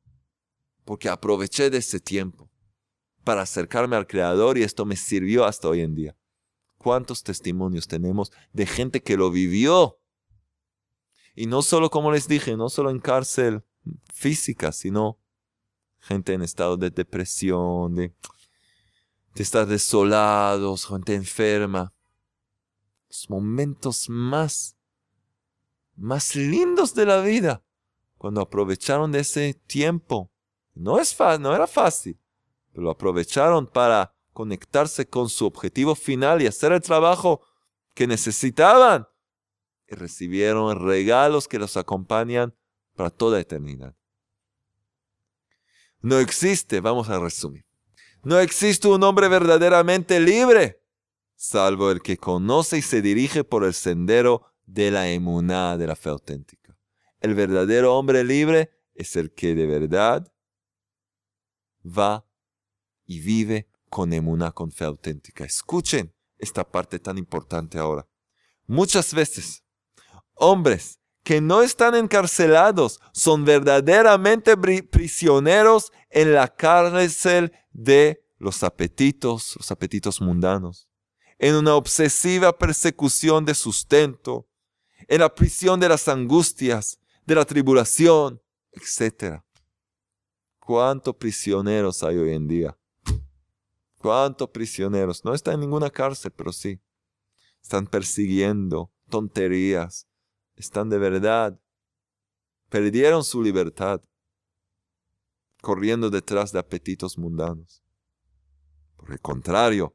[0.84, 2.48] porque aproveché de ese tiempo
[3.22, 6.16] para acercarme al Creador y esto me sirvió hasta hoy en día.
[6.78, 10.00] ¿Cuántos testimonios tenemos de gente que lo vivió?
[11.34, 13.62] Y no solo, como les dije, no solo en cárcel
[14.12, 15.18] física, sino
[16.00, 18.14] gente en estado de depresión, de,
[19.34, 21.92] estar desolados, gente enferma.
[23.08, 24.76] Los momentos más,
[25.96, 27.62] más lindos de la vida,
[28.16, 30.30] cuando aprovecharon de ese tiempo.
[30.74, 32.18] No, es no era fácil,
[32.70, 37.42] pero lo aprovecharon para conectarse con su objetivo final y hacer el trabajo
[37.94, 39.08] que necesitaban.
[39.88, 42.54] Y recibieron regalos que los acompañan
[42.94, 43.97] para toda eternidad.
[46.00, 47.64] No existe, vamos a resumir,
[48.22, 50.82] no existe un hombre verdaderamente libre,
[51.34, 55.96] salvo el que conoce y se dirige por el sendero de la emuná, de la
[55.96, 56.78] fe auténtica.
[57.20, 60.32] El verdadero hombre libre es el que de verdad
[61.84, 62.26] va
[63.04, 65.44] y vive con emuna, con fe auténtica.
[65.44, 68.06] Escuchen esta parte tan importante ahora.
[68.66, 69.64] Muchas veces,
[70.34, 79.70] hombres que no están encarcelados son verdaderamente prisioneros en la cárcel de los apetitos, los
[79.70, 80.88] apetitos mundanos,
[81.38, 84.48] en una obsesiva persecución de sustento,
[85.06, 88.40] en la prisión de las angustias, de la tribulación,
[88.72, 89.42] etc.
[90.58, 92.78] ¿Cuántos prisioneros hay hoy en día?
[93.98, 95.24] ¿Cuántos prisioneros?
[95.24, 96.80] No están en ninguna cárcel, pero sí.
[97.62, 100.07] Están persiguiendo tonterías.
[100.58, 101.58] Están de verdad.
[102.68, 104.02] Perdieron su libertad
[105.62, 107.82] corriendo detrás de apetitos mundanos.
[108.96, 109.94] Por el contrario,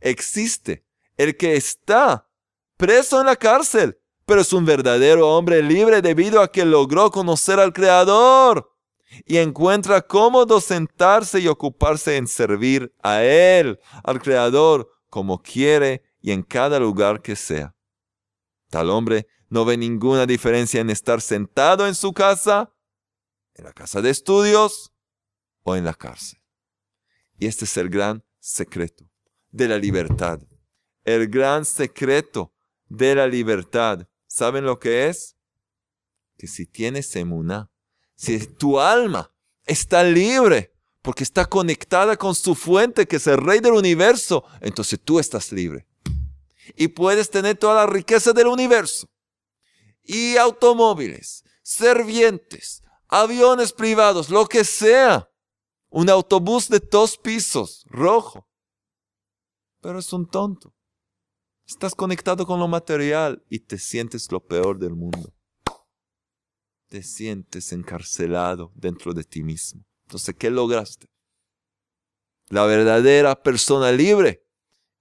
[0.00, 0.84] existe
[1.16, 2.28] el que está
[2.76, 7.60] preso en la cárcel, pero es un verdadero hombre libre debido a que logró conocer
[7.60, 8.70] al Creador
[9.26, 16.32] y encuentra cómodo sentarse y ocuparse en servir a Él, al Creador, como quiere y
[16.32, 17.74] en cada lugar que sea.
[18.68, 22.72] Tal hombre no ve ninguna diferencia en estar sentado en su casa,
[23.54, 24.92] en la casa de estudios
[25.62, 26.40] o en la cárcel.
[27.38, 29.08] Y este es el gran secreto
[29.50, 30.40] de la libertad.
[31.04, 32.52] El gran secreto
[32.88, 34.06] de la libertad.
[34.26, 35.36] ¿Saben lo que es?
[36.36, 37.70] Que si tienes emuná,
[38.14, 39.32] si tu alma
[39.64, 45.00] está libre, porque está conectada con su fuente, que es el rey del universo, entonces
[45.02, 45.86] tú estás libre.
[46.76, 49.08] Y puedes tener toda la riqueza del universo.
[50.10, 55.30] Y automóviles, servientes, aviones privados, lo que sea.
[55.90, 58.48] Un autobús de dos pisos, rojo.
[59.82, 60.74] Pero es un tonto.
[61.66, 65.34] Estás conectado con lo material y te sientes lo peor del mundo.
[66.88, 69.84] Te sientes encarcelado dentro de ti mismo.
[70.06, 71.06] Entonces, ¿qué lograste?
[72.48, 74.46] La verdadera persona libre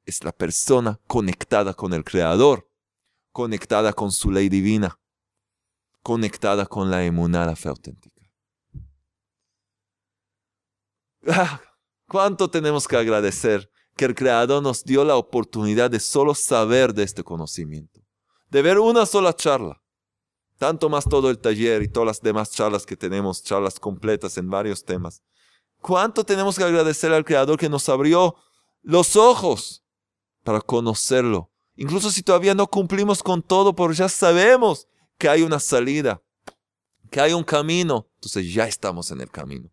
[0.06, 2.67] es la persona conectada con el Creador,
[3.38, 5.00] conectada con su ley divina,
[6.02, 8.24] conectada con la emunada fe auténtica.
[11.30, 11.62] Ah,
[12.08, 17.04] ¿Cuánto tenemos que agradecer que el Creador nos dio la oportunidad de solo saber de
[17.04, 18.02] este conocimiento?
[18.50, 19.84] De ver una sola charla.
[20.58, 24.50] Tanto más todo el taller y todas las demás charlas que tenemos, charlas completas en
[24.50, 25.22] varios temas.
[25.80, 28.36] ¿Cuánto tenemos que agradecer al Creador que nos abrió
[28.82, 29.84] los ojos
[30.44, 31.52] para conocerlo?
[31.78, 36.22] Incluso si todavía no cumplimos con todo, pero ya sabemos que hay una salida,
[37.10, 38.08] que hay un camino.
[38.16, 39.70] Entonces ya estamos en el camino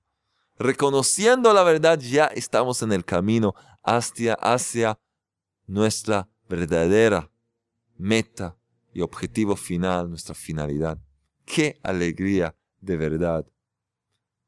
[0.59, 4.99] reconociendo la verdad, ya estamos en el camino hacia, hacia
[5.67, 7.31] nuestra verdadera
[7.97, 8.57] meta
[8.93, 10.99] y objetivo final, nuestra finalidad.
[11.45, 13.47] Qué alegría de verdad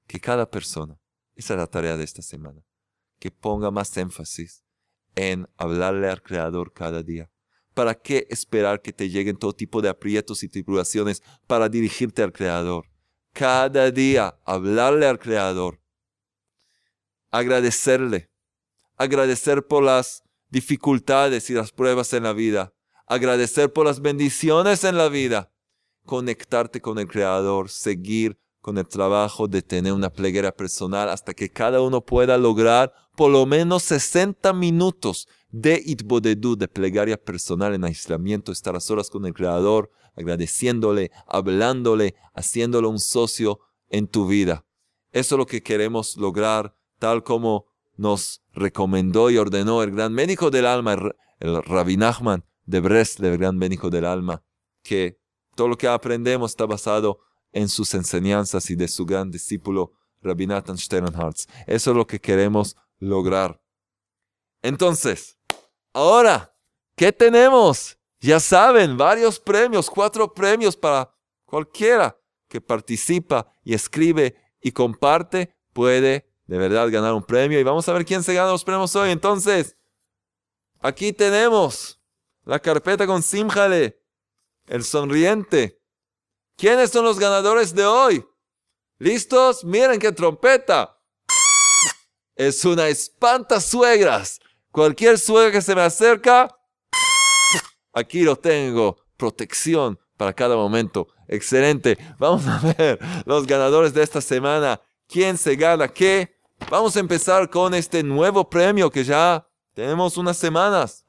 [0.06, 0.98] que cada persona,
[1.34, 2.62] esa es la tarea de esta semana,
[3.18, 4.64] que ponga más énfasis
[5.14, 7.30] en hablarle al Creador cada día.
[7.76, 12.32] ¿Para qué esperar que te lleguen todo tipo de aprietos y tribulaciones para dirigirte al
[12.32, 12.86] Creador?
[13.34, 15.78] Cada día hablarle al Creador.
[17.30, 18.30] Agradecerle,
[18.96, 22.72] agradecer por las dificultades y las pruebas en la vida,
[23.06, 25.52] agradecer por las bendiciones en la vida,
[26.06, 31.50] conectarte con el Creador, seguir con el trabajo de tener una pleguera personal hasta que
[31.50, 37.84] cada uno pueda lograr por lo menos 60 minutos de itbodedu, de plegaria personal en
[37.84, 44.64] aislamiento, estar a solas con el Creador, agradeciéndole, hablándole, haciéndolo un socio en tu vida.
[45.12, 47.66] Eso es lo que queremos lograr tal como
[47.96, 50.96] nos recomendó y ordenó el gran médico del alma,
[51.40, 54.42] el, Rabbi Nachman de Breslev, el gran médico del alma,
[54.82, 55.18] que
[55.54, 57.20] todo lo que aprendemos está basado
[57.52, 61.46] en sus enseñanzas y de su gran discípulo Rabbi Nathan Sternhartz.
[61.66, 63.60] Eso es lo que queremos lograr.
[64.62, 65.35] Entonces,
[65.96, 66.54] ahora,
[66.94, 67.96] ¿qué tenemos?
[68.20, 71.10] Ya saben, varios premios, cuatro premios para
[71.46, 72.18] cualquiera
[72.48, 77.58] que participa y escribe y comparte, puede de verdad ganar un premio.
[77.58, 79.10] Y vamos a ver quién se gana los premios hoy.
[79.10, 79.76] Entonces,
[80.80, 81.98] aquí tenemos
[82.44, 83.98] la carpeta con Simjale,
[84.66, 85.80] el sonriente.
[86.56, 88.26] ¿Quiénes son los ganadores de hoy?
[88.98, 89.64] ¿Listos?
[89.64, 90.98] Miren qué trompeta.
[92.34, 94.40] Es una espanta suegras.
[94.76, 96.54] Cualquier suegra que se me acerca,
[97.94, 98.98] aquí lo tengo.
[99.16, 101.08] Protección para cada momento.
[101.28, 101.96] Excelente.
[102.18, 104.78] Vamos a ver los ganadores de esta semana.
[105.08, 106.36] ¿Quién se gana qué?
[106.70, 111.06] Vamos a empezar con este nuevo premio que ya tenemos unas semanas.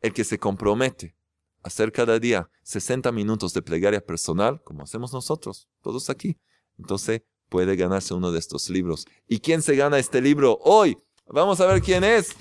[0.00, 1.16] El que se compromete
[1.64, 6.38] a hacer cada día 60 minutos de plegaria personal, como hacemos nosotros, todos aquí.
[6.78, 9.06] Entonces puede ganarse uno de estos libros.
[9.26, 10.96] ¿Y quién se gana este libro hoy?
[11.26, 12.36] Vamos a ver quién es.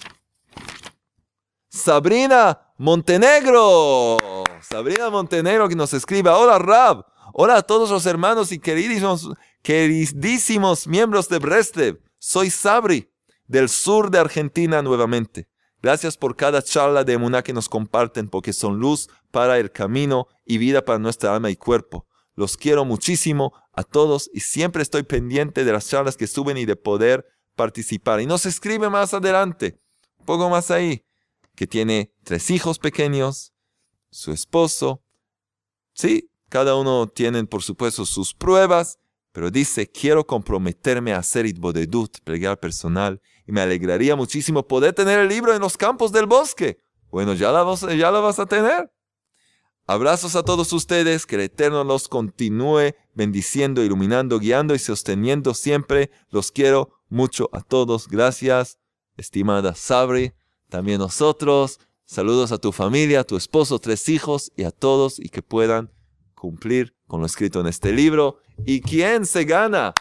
[1.76, 4.17] Sabrina Montenegro.
[4.61, 6.30] Sabrina Montenegro que nos escribe.
[6.30, 7.05] Hola Rab.
[7.34, 9.30] Hola a todos los hermanos y queridísimos,
[9.61, 11.99] queridísimos miembros de Brestev.
[12.17, 13.11] Soy Sabri,
[13.45, 15.49] del sur de Argentina nuevamente.
[15.82, 20.28] Gracias por cada charla de Emuná que nos comparten, porque son luz para el camino
[20.45, 22.07] y vida para nuestra alma y cuerpo.
[22.36, 26.63] Los quiero muchísimo a todos y siempre estoy pendiente de las charlas que suben y
[26.63, 27.26] de poder
[27.57, 28.21] participar.
[28.21, 29.78] Y nos escribe más adelante,
[30.19, 31.04] un poco más ahí,
[31.55, 33.53] que tiene tres hijos pequeños,
[34.11, 35.01] su esposo.
[35.93, 38.99] Sí, cada uno tiene, por supuesto, sus pruebas,
[39.31, 45.19] pero dice, quiero comprometerme a hacer itbodedut, plegar personal, y me alegraría muchísimo poder tener
[45.19, 46.79] el libro en los campos del bosque.
[47.09, 48.91] Bueno, ya la, vas, vas a tener.
[49.87, 56.09] Abrazos a todos ustedes, que el Eterno los continúe bendiciendo, iluminando, guiando y sosteniendo siempre.
[56.29, 58.07] Los quiero mucho a todos.
[58.07, 58.79] Gracias,
[59.15, 60.33] estimada Sabri,
[60.70, 61.80] también nosotros.
[62.05, 65.91] Saludos a tu familia, a tu esposo, tres hijos y a todos y que puedan
[66.36, 68.39] cumplir con lo escrito en este libro.
[68.66, 69.93] ¿Y quién se gana?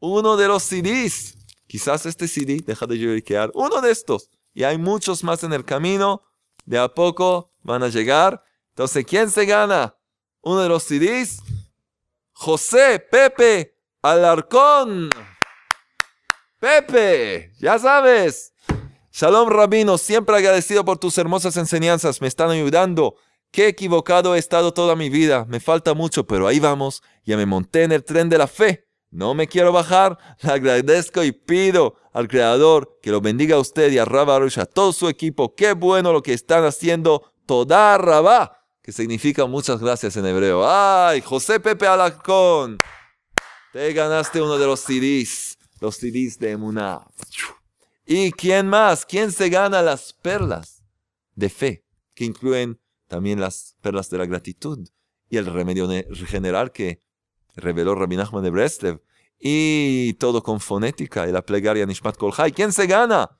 [0.00, 1.36] Uno de los CDs.
[1.66, 4.28] Quizás este CD, deja de lloriquear, uno de estos.
[4.54, 6.22] Y hay muchos más en el camino.
[6.64, 8.42] De a poco van a llegar.
[8.70, 9.96] Entonces, ¿quién se gana?
[10.42, 11.42] Uno de los CDs.
[12.32, 15.10] José Pepe Alarcón.
[16.58, 18.51] Pepe, ya sabes.
[19.14, 22.22] Shalom Rabino, siempre agradecido por tus hermosas enseñanzas.
[22.22, 23.16] Me están ayudando.
[23.50, 25.44] Qué equivocado he estado toda mi vida.
[25.50, 27.02] Me falta mucho, pero ahí vamos.
[27.22, 28.88] Ya me monté en el tren de la fe.
[29.10, 30.16] No me quiero bajar.
[30.40, 34.64] Le agradezco y pido al Creador que lo bendiga a usted y a Rabarush, a
[34.64, 35.54] todo su equipo.
[35.54, 37.34] Qué bueno lo que están haciendo.
[37.44, 40.66] Toda Rabá, que significa muchas gracias en hebreo.
[40.66, 41.20] ¡Ay!
[41.20, 42.78] José Pepe Alacón.
[43.74, 45.58] Te ganaste uno de los CDs.
[45.80, 47.04] Los CDs de Emuná.
[48.04, 49.06] ¿Y quién más?
[49.06, 50.82] ¿Quién se gana las perlas
[51.34, 51.84] de fe?
[52.14, 54.88] Que incluyen también las perlas de la gratitud
[55.28, 55.88] y el remedio
[56.26, 57.00] general que
[57.54, 59.02] reveló Rabbi Nachman de Breslev.
[59.38, 62.52] Y todo con fonética y la plegaria Nishmat Kolhai.
[62.52, 63.38] ¿Quién se gana?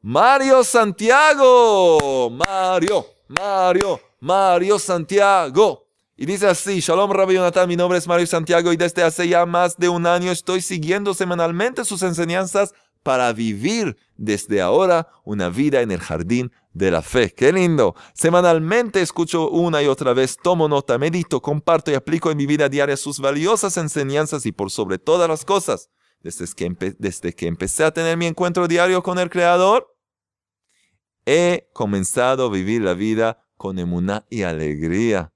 [0.00, 2.30] Mario Santiago.
[2.30, 5.88] Mario, Mario, Mario Santiago.
[6.16, 9.46] Y dice así, Shalom Rabbi Yonatan, mi nombre es Mario Santiago y desde hace ya
[9.46, 12.72] más de un año estoy siguiendo semanalmente sus enseñanzas
[13.04, 17.30] para vivir desde ahora una vida en el jardín de la fe.
[17.30, 17.94] ¡Qué lindo!
[18.14, 22.68] Semanalmente escucho una y otra vez, tomo nota, medito, comparto y aplico en mi vida
[22.68, 25.90] diaria sus valiosas enseñanzas y por sobre todas las cosas,
[26.20, 29.94] desde que, desde que empecé a tener mi encuentro diario con el Creador,
[31.26, 35.30] he comenzado a vivir la vida con emuná y alegría.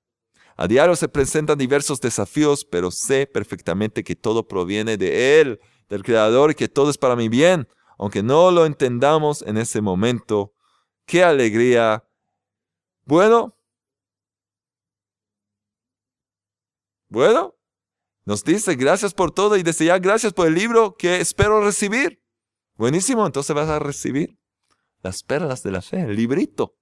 [0.56, 6.02] A diario se presentan diversos desafíos, pero sé perfectamente que todo proviene de Él, del
[6.02, 7.68] Creador, y que todo es para mi bien,
[7.98, 10.54] aunque no lo entendamos en ese momento
[11.06, 12.04] qué alegría.
[13.04, 13.56] Bueno,
[17.08, 17.56] bueno,
[18.24, 22.22] nos dice gracias por todo y desea gracias por el libro que espero recibir.
[22.76, 24.38] Buenísimo, entonces vas a recibir
[25.02, 26.76] las perlas de la fe, el librito.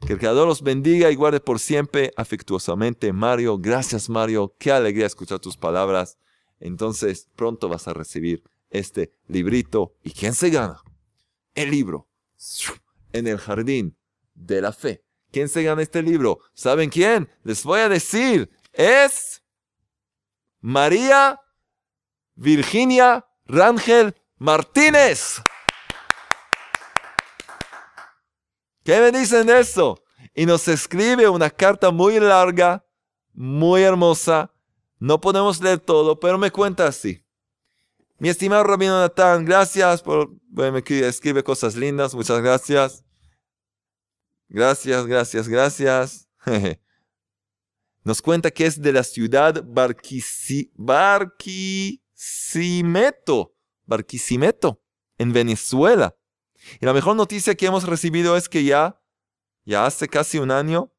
[0.00, 3.12] Que el Creador los bendiga y guarde por siempre afectuosamente.
[3.12, 6.18] Mario, gracias Mario, qué alegría escuchar tus palabras.
[6.60, 9.94] Entonces pronto vas a recibir este librito.
[10.02, 10.82] ¿Y quién se gana?
[11.54, 12.08] El libro
[13.12, 13.96] en el jardín
[14.34, 15.04] de la fe.
[15.30, 16.40] ¿Quién se gana este libro?
[16.54, 17.28] ¿Saben quién?
[17.42, 18.50] Les voy a decir.
[18.72, 19.42] Es
[20.60, 21.40] María
[22.34, 25.42] Virginia Rangel Martínez.
[28.84, 30.02] ¿Qué me dicen de eso?
[30.34, 32.84] Y nos escribe una carta muy larga,
[33.32, 34.53] muy hermosa.
[35.04, 37.22] No podemos leer todo, pero me cuenta así.
[38.18, 40.30] Mi estimado Rabino Natán, gracias por...
[40.48, 43.04] Bueno, me escribe cosas lindas, muchas gracias.
[44.48, 46.26] Gracias, gracias, gracias.
[48.02, 50.74] Nos cuenta que es de la ciudad Barquisimeto,
[53.84, 54.82] Barquisimeto,
[55.18, 56.16] en Venezuela.
[56.80, 58.98] Y la mejor noticia que hemos recibido es que ya,
[59.66, 60.94] ya hace casi un año,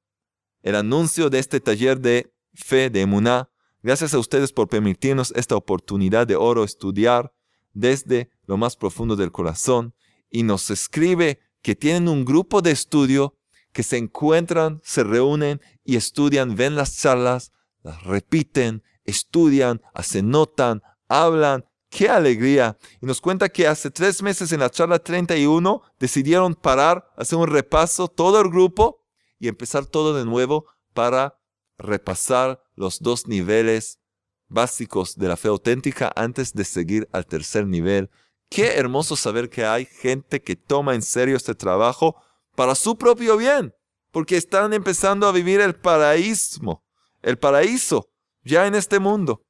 [0.62, 3.50] el anuncio de este taller de fe de Emuná.
[3.86, 7.32] Gracias a ustedes por permitirnos esta oportunidad de oro estudiar
[7.74, 9.94] desde lo más profundo del corazón.
[10.32, 13.38] Y nos escribe que tienen un grupo de estudio
[13.74, 17.52] que se encuentran, se reúnen y estudian, ven las charlas,
[17.84, 21.64] las repiten, estudian, hacen notan, hablan.
[21.90, 22.80] ¡Qué alegría!
[23.04, 27.46] Y nos cuenta que hace tres meses en la charla 31 decidieron parar, hacer un
[27.46, 29.06] repaso, todo el grupo,
[29.38, 30.66] y empezar todo de nuevo
[30.96, 31.40] para
[31.78, 34.00] repasar los dos niveles
[34.48, 38.10] básicos de la fe auténtica antes de seguir al tercer nivel
[38.50, 42.16] Qué hermoso saber que hay gente que toma en serio este trabajo
[42.56, 43.74] para su propio bien,
[44.12, 46.84] porque están empezando a vivir el paraíso,
[47.22, 48.10] el paraíso
[48.44, 49.46] ya en este mundo.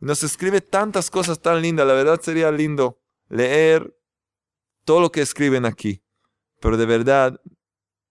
[0.00, 2.98] Nos escribe tantas cosas tan lindas, la verdad sería lindo
[3.28, 3.94] leer
[4.84, 6.02] todo lo que escriben aquí.
[6.60, 7.40] Pero de verdad,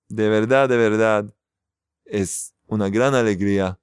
[0.07, 1.35] de verdad, de verdad,
[2.05, 3.79] es una gran alegría.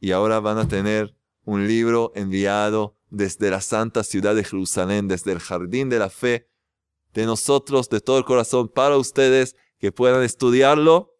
[0.00, 5.32] Y ahora van a tener un libro enviado desde la santa ciudad de Jerusalén, desde
[5.32, 6.48] el jardín de la fe,
[7.14, 11.14] de nosotros, de todo el corazón, para ustedes, que puedan estudiarlo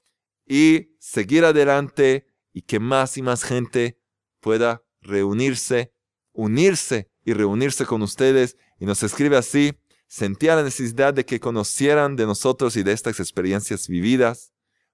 [0.46, 3.98] y seguir adelante y que más y más gente
[4.40, 5.92] pueda reunirse,
[6.32, 8.56] unirse y reunirse con ustedes.
[8.78, 13.20] Y nos escribe así, sentía la necesidad de que conocieran de nosotros y de estas
[13.20, 14.52] experiencias vividas,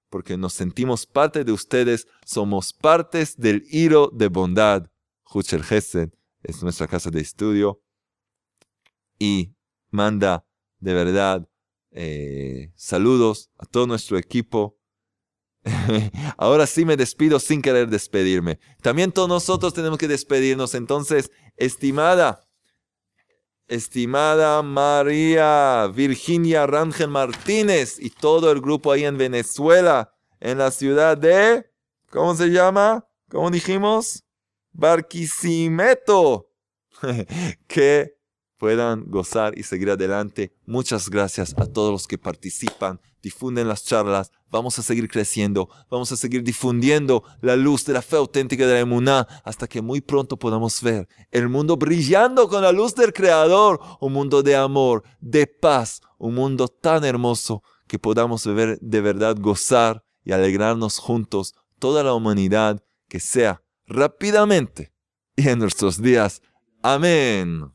[0.09, 4.89] porque nos sentimos parte de ustedes, somos partes del hilo de bondad.
[5.33, 7.81] Huchel es nuestra casa de estudio
[9.19, 9.55] y
[9.89, 10.45] manda
[10.79, 11.49] de verdad
[11.91, 14.77] eh, saludos a todo nuestro equipo.
[16.37, 18.59] Ahora sí me despido sin querer despedirme.
[18.81, 20.75] También todos nosotros tenemos que despedirnos.
[20.75, 22.44] Entonces, estimada,
[23.67, 31.17] estimada María Virginia Rangel Martínez y todo el grupo ahí en Venezuela, en la ciudad
[31.17, 31.65] de,
[32.09, 33.07] ¿cómo se llama?
[33.29, 34.23] ¿Cómo dijimos?
[34.71, 36.51] Barquisimeto.
[37.67, 38.15] que
[38.57, 40.53] puedan gozar y seguir adelante.
[40.65, 44.31] Muchas gracias a todos los que participan, difunden las charlas.
[44.55, 48.75] Vamos a seguir creciendo, vamos a seguir difundiendo la luz de la fe auténtica de
[48.75, 53.11] la emuná hasta que muy pronto podamos ver el mundo brillando con la luz del
[53.11, 59.01] Creador, un mundo de amor, de paz, un mundo tan hermoso que podamos ver de
[59.01, 64.93] verdad gozar y alegrarnos juntos toda la humanidad que sea rápidamente
[65.35, 66.41] y en nuestros días.
[66.81, 67.74] Amén.